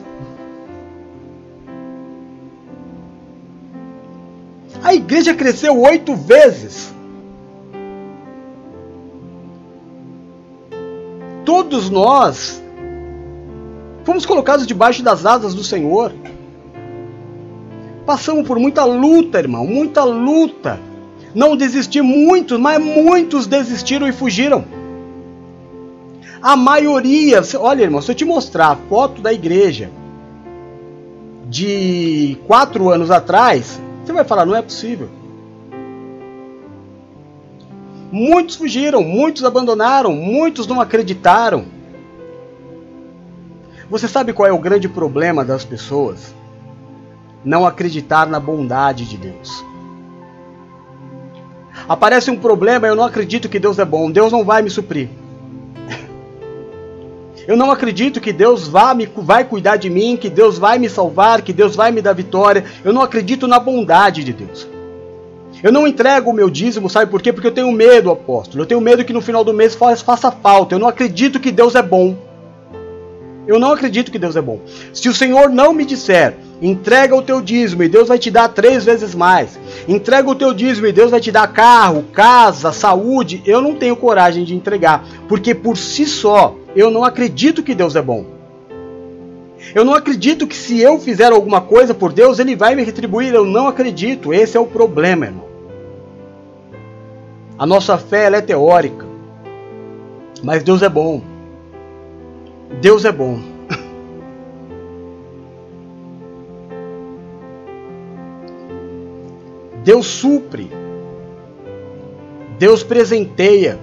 [4.84, 6.94] A igreja cresceu oito vezes.
[11.46, 12.62] Todos nós
[14.04, 16.12] fomos colocados debaixo das asas do Senhor.
[18.06, 20.80] Passamos por muita luta, irmão, muita luta
[21.34, 24.64] não desistir muitos, mas muitos desistiram e fugiram.
[26.42, 29.90] A maioria, olha irmão, se eu te mostrar a foto da igreja
[31.48, 35.10] de quatro anos atrás, você vai falar, não é possível.
[38.12, 41.66] Muitos fugiram, muitos abandonaram, muitos não acreditaram.
[43.90, 46.34] Você sabe qual é o grande problema das pessoas?
[47.44, 49.71] Não acreditar na bondade de Deus
[51.92, 55.10] aparece um problema, eu não acredito que Deus é bom, Deus não vai me suprir.
[57.48, 60.88] Eu não acredito que Deus vá me, vai cuidar de mim, que Deus vai me
[60.88, 62.64] salvar, que Deus vai me dar vitória.
[62.86, 64.68] Eu não acredito na bondade de Deus.
[65.64, 67.34] Eu não entrego o meu dízimo, sabe por quê?
[67.34, 68.62] Porque eu tenho medo, apóstolo.
[68.62, 70.76] Eu tenho medo que no final do mês faça falta.
[70.76, 72.16] Eu não acredito que Deus é bom.
[73.48, 74.62] Eu não acredito que Deus é bom.
[74.94, 78.50] Se o Senhor não me disser, entrega o teu dízimo e Deus vai te dar
[78.50, 79.60] três vezes mais.
[79.88, 83.42] Entrega o teu dízimo e Deus vai te dar carro, casa, saúde.
[83.46, 87.96] Eu não tenho coragem de entregar, porque por si só eu não acredito que Deus
[87.96, 88.26] é bom.
[89.74, 93.34] Eu não acredito que se eu fizer alguma coisa por Deus, Ele vai me retribuir.
[93.34, 94.34] Eu não acredito.
[94.34, 95.46] Esse é o problema, irmão.
[97.58, 99.06] A nossa fé é teórica,
[100.42, 101.22] mas Deus é bom.
[102.82, 103.51] Deus é bom.
[109.84, 110.72] Deus supre.
[112.60, 113.80] Deus presenteia.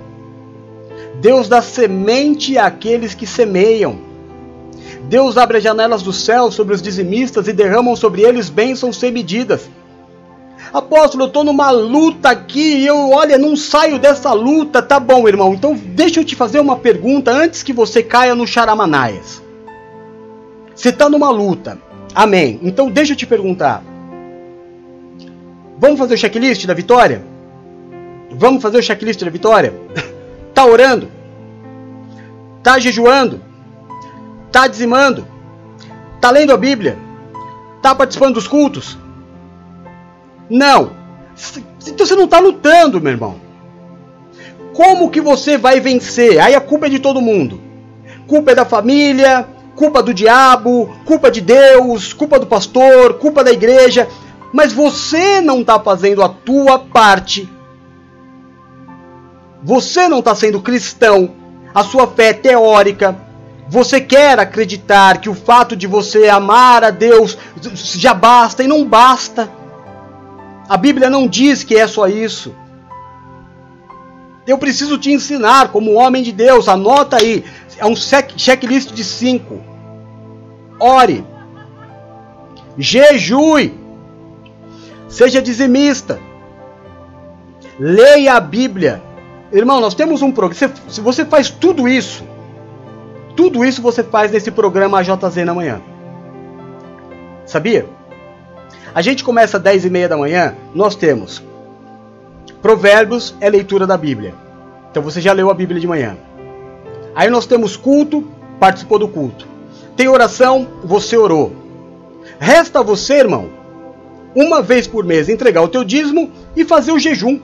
[1.20, 3.98] Deus dá semente àqueles que semeiam.
[5.08, 9.10] Deus abre as janelas do céu sobre os dizimistas e derramam sobre eles bênçãos sem
[9.10, 9.68] medidas.
[10.72, 14.82] Apóstolo, eu estou numa luta aqui e eu, olha, não saio dessa luta.
[14.82, 15.54] Tá bom, irmão.
[15.54, 19.42] Então deixa eu te fazer uma pergunta antes que você caia no charamanaias.
[20.74, 21.78] Você está numa luta.
[22.14, 22.60] Amém.
[22.62, 23.82] Então deixa eu te perguntar.
[25.78, 27.22] Vamos fazer o checklist da vitória?
[28.32, 29.72] Vamos fazer o checklist da vitória?
[30.52, 31.08] tá orando?
[32.62, 33.40] Tá jejuando?
[34.50, 35.26] Tá dizimando?
[36.20, 36.98] Tá lendo a Bíblia?
[37.80, 38.98] Tá participando dos cultos?
[40.50, 40.92] Não.
[41.86, 43.40] Então você não está lutando, meu irmão.
[44.74, 46.40] Como que você vai vencer?
[46.40, 47.60] Aí a culpa é de todo mundo.
[48.26, 53.52] Culpa é da família, culpa do diabo, culpa de Deus, culpa do pastor, culpa da
[53.52, 54.08] igreja.
[54.52, 57.48] Mas você não está fazendo a tua parte.
[59.62, 61.32] Você não está sendo cristão.
[61.74, 63.16] A sua fé é teórica.
[63.68, 67.36] Você quer acreditar que o fato de você amar a Deus
[67.74, 69.50] já basta e não basta.
[70.68, 72.54] A Bíblia não diz que é só isso.
[74.46, 76.68] Eu preciso te ensinar como homem de Deus.
[76.68, 77.44] Anota aí.
[77.76, 79.60] É um checklist de cinco.
[80.80, 81.22] Ore.
[82.78, 83.87] Jejue.
[85.08, 86.18] Seja dizimista.
[87.78, 89.02] Leia a Bíblia.
[89.52, 90.74] Irmão, nós temos um programa.
[90.88, 92.24] Se você faz tudo isso,
[93.36, 95.80] tudo isso você faz nesse programa AJZ na manhã.
[97.46, 97.88] Sabia?
[98.94, 101.42] A gente começa às 10 e meia da manhã, nós temos
[102.60, 104.34] Provérbios é leitura da Bíblia.
[104.90, 106.16] Então você já leu a Bíblia de manhã.
[107.14, 108.26] Aí nós temos culto,
[108.58, 109.46] participou do culto.
[109.96, 111.52] Tem oração, você orou.
[112.38, 113.48] Resta você, irmão,
[114.42, 117.40] uma vez por mês entregar o teu dízimo e fazer o jejum.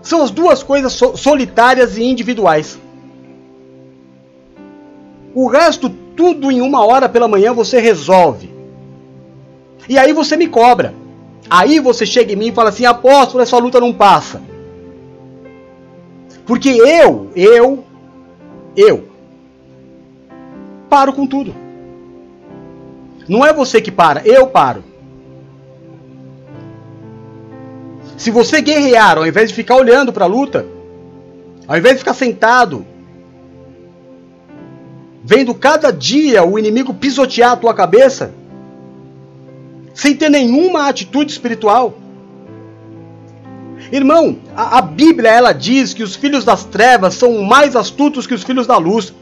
[0.00, 2.78] São as duas coisas solitárias e individuais.
[5.34, 8.50] O resto, tudo em uma hora pela manhã, você resolve.
[9.88, 10.94] E aí você me cobra.
[11.50, 14.40] Aí você chega em mim e fala assim: apóstolo, essa luta não passa.
[16.46, 17.84] Porque eu, eu,
[18.76, 19.08] eu,
[20.88, 21.54] paro com tudo.
[23.28, 24.87] Não é você que para, eu paro.
[28.18, 30.66] Se você guerrear, ao invés de ficar olhando para a luta,
[31.68, 32.84] ao invés de ficar sentado,
[35.22, 38.32] vendo cada dia o inimigo pisotear a tua cabeça,
[39.94, 41.96] sem ter nenhuma atitude espiritual.
[43.92, 48.34] Irmão, a, a, Bíblia ela diz que os filhos das trevas são mais astutos que
[48.34, 49.14] os filhos da luz,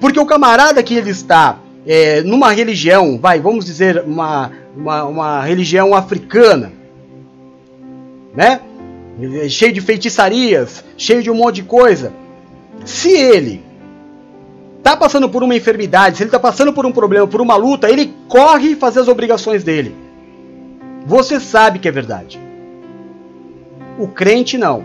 [0.00, 5.42] porque o camarada que ele está é, numa religião, vai, vamos dizer uma, uma, uma
[5.42, 6.79] religião africana,
[8.40, 8.58] né?
[9.50, 12.10] Cheio de feitiçarias, cheio de um monte de coisa.
[12.86, 13.62] Se ele
[14.82, 17.90] tá passando por uma enfermidade, se ele tá passando por um problema, por uma luta,
[17.90, 19.94] ele corre fazer as obrigações dele.
[21.04, 22.40] Você sabe que é verdade.
[23.98, 24.82] O crente não.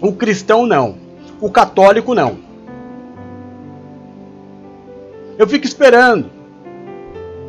[0.00, 0.94] O cristão não.
[1.40, 2.38] O católico não.
[5.36, 6.30] Eu fico esperando.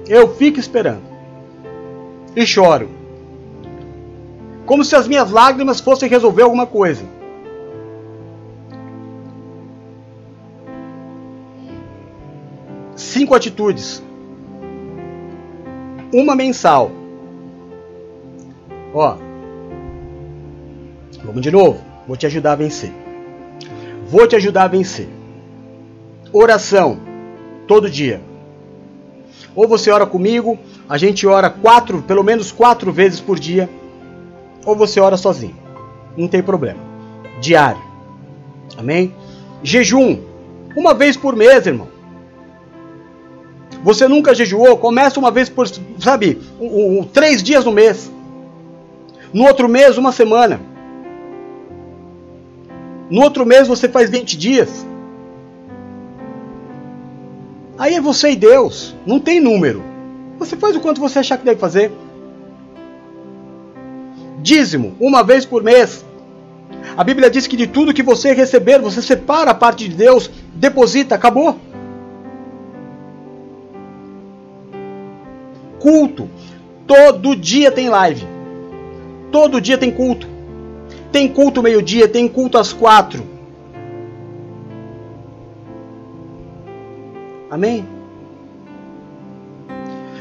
[0.07, 1.03] Eu fico esperando.
[2.36, 2.99] E choro.
[4.70, 7.03] Como se as minhas lágrimas fossem resolver alguma coisa.
[12.95, 14.03] Cinco atitudes.
[16.13, 16.91] Uma mensal
[18.93, 19.17] Ó.
[21.24, 21.80] Vamos de novo.
[22.07, 22.91] Vou te ajudar a vencer.
[24.07, 25.09] Vou te ajudar a vencer.
[26.32, 26.99] Oração.
[27.67, 28.22] Todo dia.
[29.55, 33.67] Ou você ora comigo, a gente ora quatro, pelo menos quatro vezes por dia.
[34.66, 35.55] Ou você ora sozinho.
[36.18, 36.80] Não tem problema.
[37.41, 37.82] Diário.
[38.78, 39.14] Amém?
[39.64, 40.20] Jejum.
[40.76, 41.88] Uma vez por mês, irmão.
[43.84, 44.78] Você nunca jejuou?
[44.78, 45.68] Começa uma vez por,
[45.99, 48.12] sabe, um, um, três dias no mês.
[49.34, 50.60] No outro mês, uma semana.
[53.10, 54.86] No outro mês você faz 20 dias.
[57.78, 58.95] Aí é você e Deus.
[59.05, 59.82] Não tem número.
[60.38, 61.91] Você faz o quanto você achar que deve fazer.
[64.41, 66.05] Dízimo, uma vez por mês.
[66.95, 70.29] A Bíblia diz que de tudo que você receber, você separa a parte de Deus,
[70.53, 71.57] deposita, acabou.
[75.79, 76.29] Culto.
[76.87, 78.25] Todo dia tem live.
[79.31, 80.27] Todo dia tem culto.
[81.11, 83.23] Tem culto meio-dia, tem culto às quatro.
[87.49, 87.85] Amém?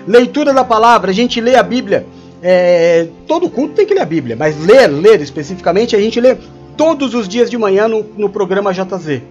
[0.06, 2.06] Leitura da palavra, a gente lê a Bíblia.
[2.42, 6.36] É, todo culto tem que ler a Bíblia, mas ler, ler especificamente, a gente lê
[6.76, 9.22] todos os dias de manhã no, no programa JZ.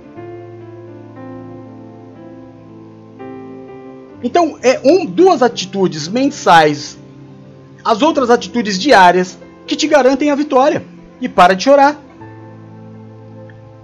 [4.23, 6.97] Então, é um, duas atitudes mensais,
[7.83, 10.83] as outras atitudes diárias que te garantem a vitória.
[11.21, 11.97] E para de chorar.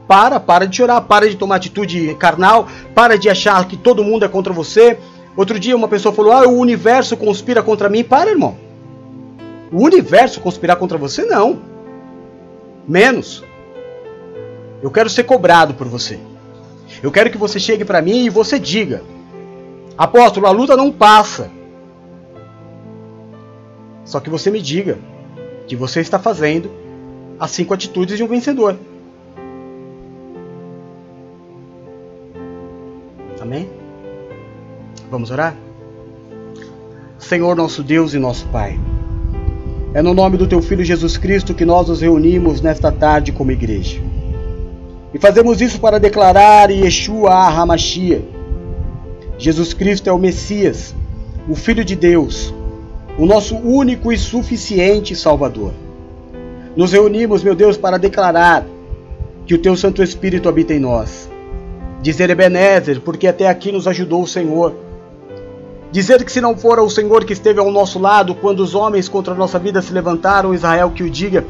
[0.08, 4.26] Para, para de chorar, para de tomar atitude carnal, para de achar que todo mundo
[4.26, 4.98] é contra você.
[5.36, 8.04] Outro dia uma pessoa falou: "Ah, o universo conspira contra mim".
[8.04, 8.58] Para, irmão.
[9.74, 11.60] O universo conspirar contra você não.
[12.88, 13.44] Menos.
[14.84, 16.20] Eu quero ser cobrado por você.
[17.02, 19.02] Eu quero que você chegue para mim e você diga:
[19.98, 21.50] Apóstolo, a luta não passa.
[24.06, 25.00] Só que você me diga
[25.66, 26.70] que você está fazendo
[27.40, 28.78] as cinco atitudes de um vencedor.
[33.42, 33.70] Amém?
[35.10, 35.56] Vamos orar?
[37.18, 38.80] Senhor nosso Deus e nosso Pai,
[39.94, 43.52] é no nome do Teu Filho Jesus Cristo que nós nos reunimos nesta tarde como
[43.52, 44.02] igreja.
[45.14, 48.26] E fazemos isso para declarar Yeshua HaMashiach.
[49.38, 50.96] Jesus Cristo é o Messias,
[51.48, 52.52] o Filho de Deus,
[53.20, 55.74] o nosso único e suficiente Salvador.
[56.76, 58.66] Nos reunimos, meu Deus, para declarar
[59.46, 61.30] que o Teu Santo Espírito habita em nós.
[62.02, 64.74] Dizer Ebenezer, porque até aqui nos ajudou o Senhor.
[65.94, 69.08] Dizer que se não fora o Senhor que esteve ao nosso lado quando os homens
[69.08, 71.46] contra a nossa vida se levantaram, Israel que o diga,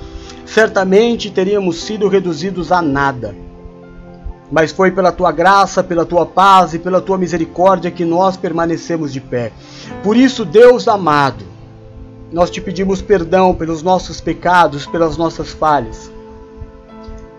[0.46, 3.34] certamente teríamos sido reduzidos a nada
[4.54, 9.12] mas foi pela tua graça, pela tua paz e pela tua misericórdia que nós permanecemos
[9.12, 9.52] de pé.
[10.04, 11.44] Por isso, Deus amado,
[12.32, 16.12] nós te pedimos perdão pelos nossos pecados, pelas nossas falhas.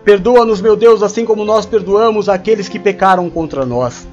[0.03, 4.05] Perdoa-nos, meu Deus, assim como nós perdoamos aqueles que pecaram contra nós.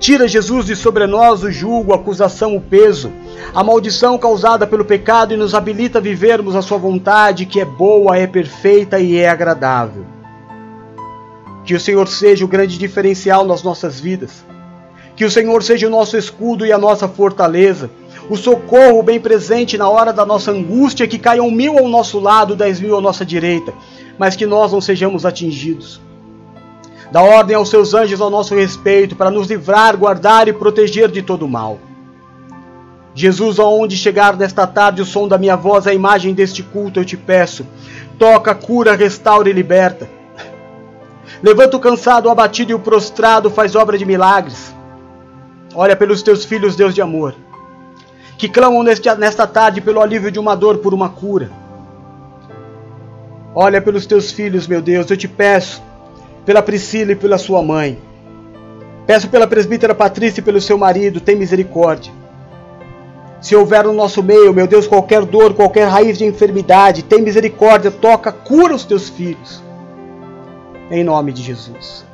[0.00, 3.12] Tira, Jesus, de sobre nós o julgo, a acusação, o peso,
[3.54, 7.66] a maldição causada pelo pecado e nos habilita a vivermos a Sua vontade, que é
[7.66, 10.06] boa, é perfeita e é agradável.
[11.66, 14.42] Que o Senhor seja o grande diferencial nas nossas vidas.
[15.14, 17.90] Que o Senhor seja o nosso escudo e a nossa fortaleza.
[18.30, 22.56] O socorro bem presente na hora da nossa angústia, que caiam mil ao nosso lado,
[22.56, 23.74] dez mil à nossa direita,
[24.18, 26.00] mas que nós não sejamos atingidos.
[27.10, 31.22] Dá ordem aos seus anjos ao nosso respeito, para nos livrar, guardar e proteger de
[31.22, 31.78] todo mal.
[33.14, 37.04] Jesus, aonde chegar nesta tarde o som da minha voz, a imagem deste culto, eu
[37.04, 37.66] te peço.
[38.18, 40.08] Toca, cura, restaura e liberta.
[41.42, 44.72] Levanta o cansado, o abatido e o prostrado, faz obra de milagres.
[45.74, 47.34] Olha pelos teus filhos, Deus de amor,
[48.36, 51.50] que clamam neste, nesta tarde pelo alívio de uma dor, por uma cura.
[53.54, 55.82] Olha pelos teus filhos, meu Deus, eu te peço,
[56.44, 57.98] pela Priscila e pela sua mãe.
[59.06, 62.12] Peço pela presbítera Patrícia e pelo seu marido, tem misericórdia.
[63.40, 67.90] Se houver no nosso meio, meu Deus, qualquer dor, qualquer raiz de enfermidade, tem misericórdia,
[67.90, 69.62] toca, cura os teus filhos
[70.90, 72.04] em nome de Jesus.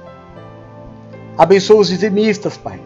[1.37, 2.81] Abençoa os dizimistas, Pai.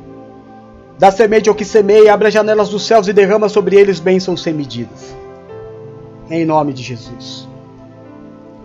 [0.98, 4.42] Dá semente ao que semeia, abre as janelas dos céus e derrama sobre eles bênçãos
[4.42, 5.16] sem medidas.
[6.30, 7.48] Em nome de Jesus.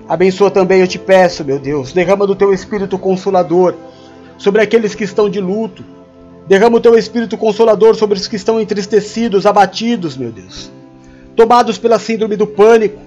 [0.08, 3.74] Abençoa também, eu te peço, meu Deus, derrama do teu Espírito Consolador
[4.38, 5.84] sobre aqueles que estão de luto.
[6.48, 10.72] Derrama o teu Espírito Consolador sobre os que estão entristecidos, abatidos, meu Deus.
[11.36, 13.02] Tomados pela síndrome do pânico,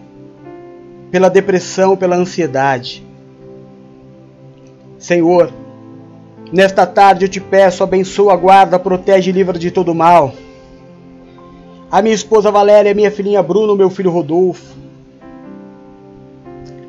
[1.10, 3.06] pela depressão, pela ansiedade.
[4.98, 5.52] Senhor,
[6.52, 10.34] nesta tarde eu te peço, abençoa, guarda, protege e livra de todo mal.
[11.90, 14.76] A minha esposa Valéria, minha filhinha Bruno, meu filho Rodolfo.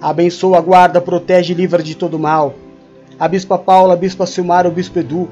[0.01, 2.55] Abençoa, guarda, protege e livra de todo mal.
[3.19, 5.29] A bispa Paula, a bispa Silmar, o bispo Edu.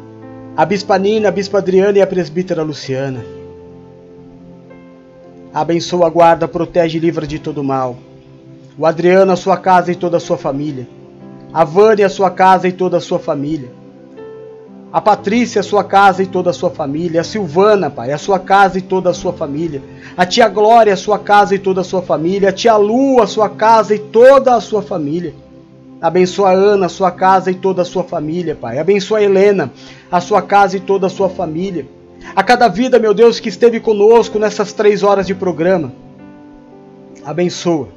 [0.56, 3.24] A bispa Nina, a bispa Adriana e a presbítera Luciana.
[5.54, 7.96] Abençoa, guarda, protege e livra de todo mal.
[8.78, 10.88] O Adriano, a sua casa e toda a sua família
[11.54, 13.70] a Vânia, a sua casa e toda a sua família.
[14.92, 17.22] A Patrícia, a sua casa e toda a sua família.
[17.22, 19.82] A Silvana, Pai, a sua casa e toda a sua família.
[20.16, 22.50] A tia Glória, a sua casa e toda a sua família.
[22.50, 25.34] A tia Lu, a sua casa e toda a sua família.
[26.00, 28.78] Abençoa a Ana, a sua casa e toda a sua família, Pai.
[28.78, 29.72] Abençoa a Helena,
[30.12, 31.86] a sua casa e toda a sua família.
[32.36, 35.92] A cada vida, meu Deus, que esteve conosco nessas três horas de programa.
[37.26, 37.90] Abençoa.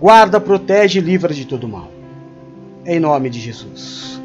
[0.00, 1.88] Guarda, protege e livra de todo mal.
[2.84, 4.19] Em nome de Jesus.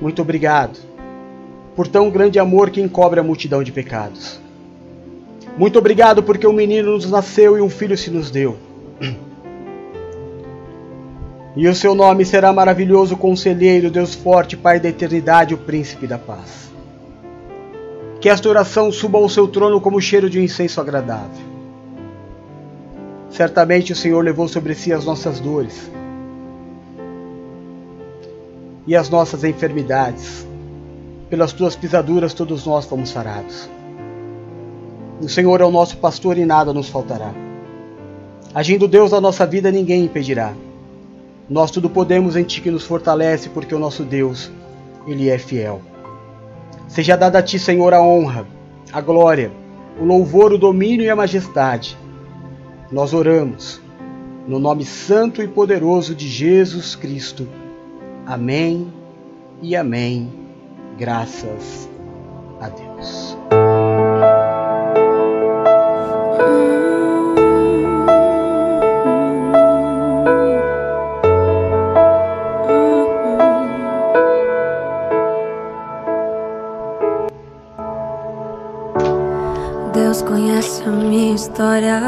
[0.00, 0.78] Muito obrigado
[1.74, 4.40] por tão grande amor que encobre a multidão de pecados.
[5.56, 8.56] Muito obrigado porque um menino nos nasceu e um filho se nos deu.
[11.56, 16.18] E o seu nome será maravilhoso conselheiro, Deus forte, Pai da eternidade, o príncipe da
[16.18, 16.70] paz.
[18.20, 21.46] Que esta oração suba ao seu trono como cheiro de um incenso agradável.
[23.30, 25.90] Certamente o Senhor levou sobre si as nossas dores
[28.86, 30.46] e as nossas enfermidades.
[31.28, 33.68] Pelas tuas pisaduras todos nós fomos sarados.
[35.20, 37.32] O Senhor é o nosso pastor e nada nos faltará.
[38.54, 40.54] Agindo Deus na nossa vida, ninguém impedirá.
[41.48, 44.50] Nós tudo podemos em Ti que nos fortalece, porque o nosso Deus,
[45.06, 45.80] Ele é fiel.
[46.86, 48.46] Seja dada a Ti, Senhor, a honra,
[48.92, 49.50] a glória,
[50.00, 51.96] o louvor, o domínio e a majestade.
[52.90, 53.80] Nós oramos
[54.46, 57.48] no nome santo e poderoso de Jesus Cristo
[58.26, 58.92] Amém
[59.62, 60.28] e amém.
[60.98, 61.88] Graças
[62.60, 63.36] a Deus.
[79.94, 82.00] Deus conhece a minha história,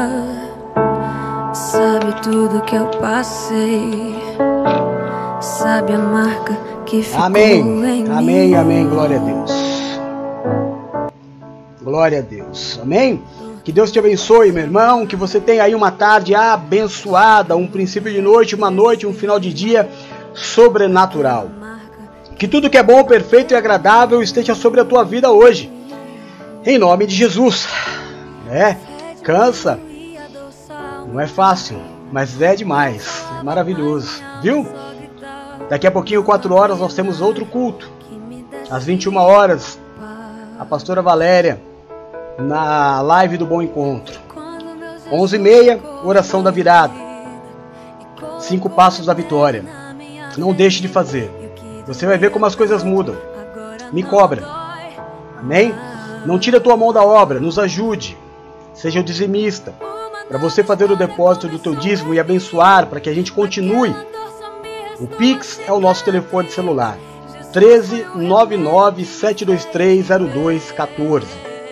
[1.53, 4.58] sabe tudo que eu passei
[5.49, 7.59] sabe a marca que ficou amém.
[7.59, 8.53] em amém, mim.
[8.55, 9.51] amém, glória a Deus.
[11.81, 13.21] Glória a Deus, amém.
[13.63, 15.05] Que Deus te abençoe, meu irmão.
[15.05, 19.39] Que você tenha aí uma tarde abençoada, um princípio de noite, uma noite, um final
[19.39, 19.89] de dia
[20.33, 21.49] sobrenatural.
[22.37, 25.71] Que tudo que é bom, perfeito e agradável esteja sobre a tua vida hoje.
[26.65, 27.67] Em nome de Jesus.
[28.49, 28.75] É,
[29.23, 29.79] cansa.
[31.11, 31.79] Não é fácil,
[32.11, 33.25] mas é demais.
[33.39, 34.65] É maravilhoso, viu?
[35.69, 37.89] Daqui a pouquinho, 4 horas, nós temos outro culto.
[38.71, 39.79] Às 21 horas,
[40.59, 41.61] a pastora Valéria,
[42.39, 44.19] na live do Bom Encontro.
[45.11, 46.93] 11h30, oração da virada.
[48.39, 49.63] Cinco passos da vitória.
[50.37, 51.31] Não deixe de fazer.
[51.85, 53.15] Você vai ver como as coisas mudam.
[53.91, 54.43] Me cobra.
[55.37, 55.73] Amém?
[56.25, 58.17] Não tire a tua mão da obra, nos ajude.
[58.73, 59.73] Seja o dizimista.
[60.27, 63.95] Para você fazer o depósito do teu dízimo e abençoar, para que a gente continue
[64.99, 66.97] o Pix é o nosso telefone celular.
[67.53, 71.25] 13 99 723 0214.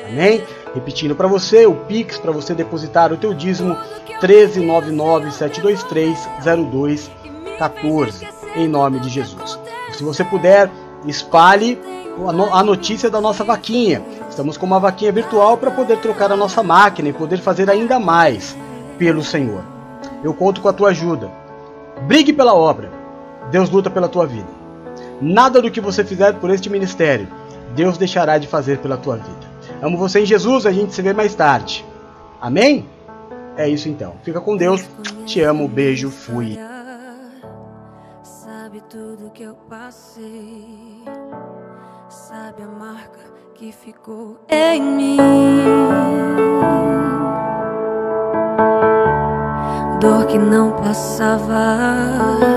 [0.07, 0.41] Amém?
[0.73, 3.77] Repetindo para você, o Pix para você depositar o teu dízimo
[4.21, 8.27] 13 99 723 0214.
[8.55, 9.59] Em nome de Jesus.
[9.91, 10.71] Se você puder,
[11.05, 11.79] espalhe
[12.51, 14.01] a notícia da nossa vaquinha.
[14.29, 17.99] Estamos com uma vaquinha virtual para poder trocar a nossa máquina e poder fazer ainda
[17.99, 18.55] mais
[18.97, 19.63] pelo Senhor.
[20.23, 21.29] Eu conto com a tua ajuda.
[22.03, 22.96] Brigue pela obra.
[23.51, 24.47] Deus luta pela tua vida.
[25.21, 27.27] Nada do que você fizer por este ministério,
[27.75, 29.47] Deus deixará de fazer pela tua vida.
[29.81, 31.85] Amo você em Jesus, a gente se vê mais tarde.
[32.41, 32.87] Amém?
[33.55, 34.15] É isso então.
[34.23, 34.83] Fica com Deus.
[35.25, 36.57] Te amo, beijo, fui.
[38.23, 41.03] Sabe tudo que eu passei.
[42.09, 43.19] Sabe a marca
[43.55, 45.17] que ficou em mim.
[49.99, 52.56] Dor que não passava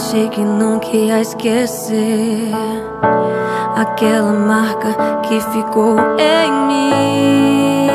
[0.00, 2.50] achei que nunca ia esquecer
[3.76, 7.86] aquela marca que ficou em mim.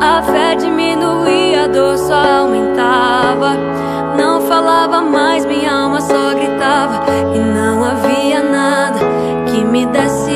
[0.00, 3.56] A fé diminuía, a dor só aumentava.
[4.16, 7.02] Não falava mais, minha alma só gritava.
[7.34, 9.00] E não havia nada
[9.50, 10.33] que me desse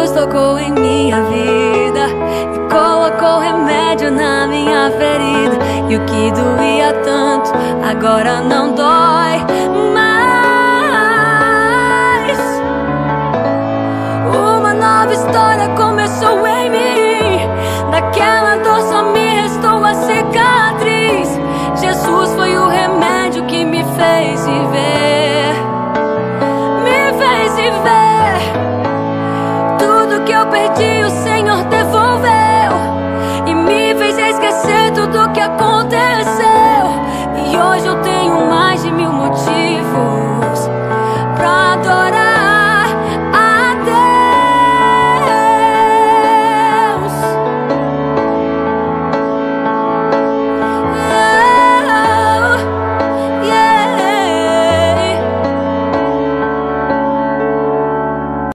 [0.00, 2.06] Jesus tocou em minha vida
[2.54, 5.58] e colocou remédio na minha ferida.
[5.90, 7.50] E o que doía tanto
[7.84, 9.19] agora não dói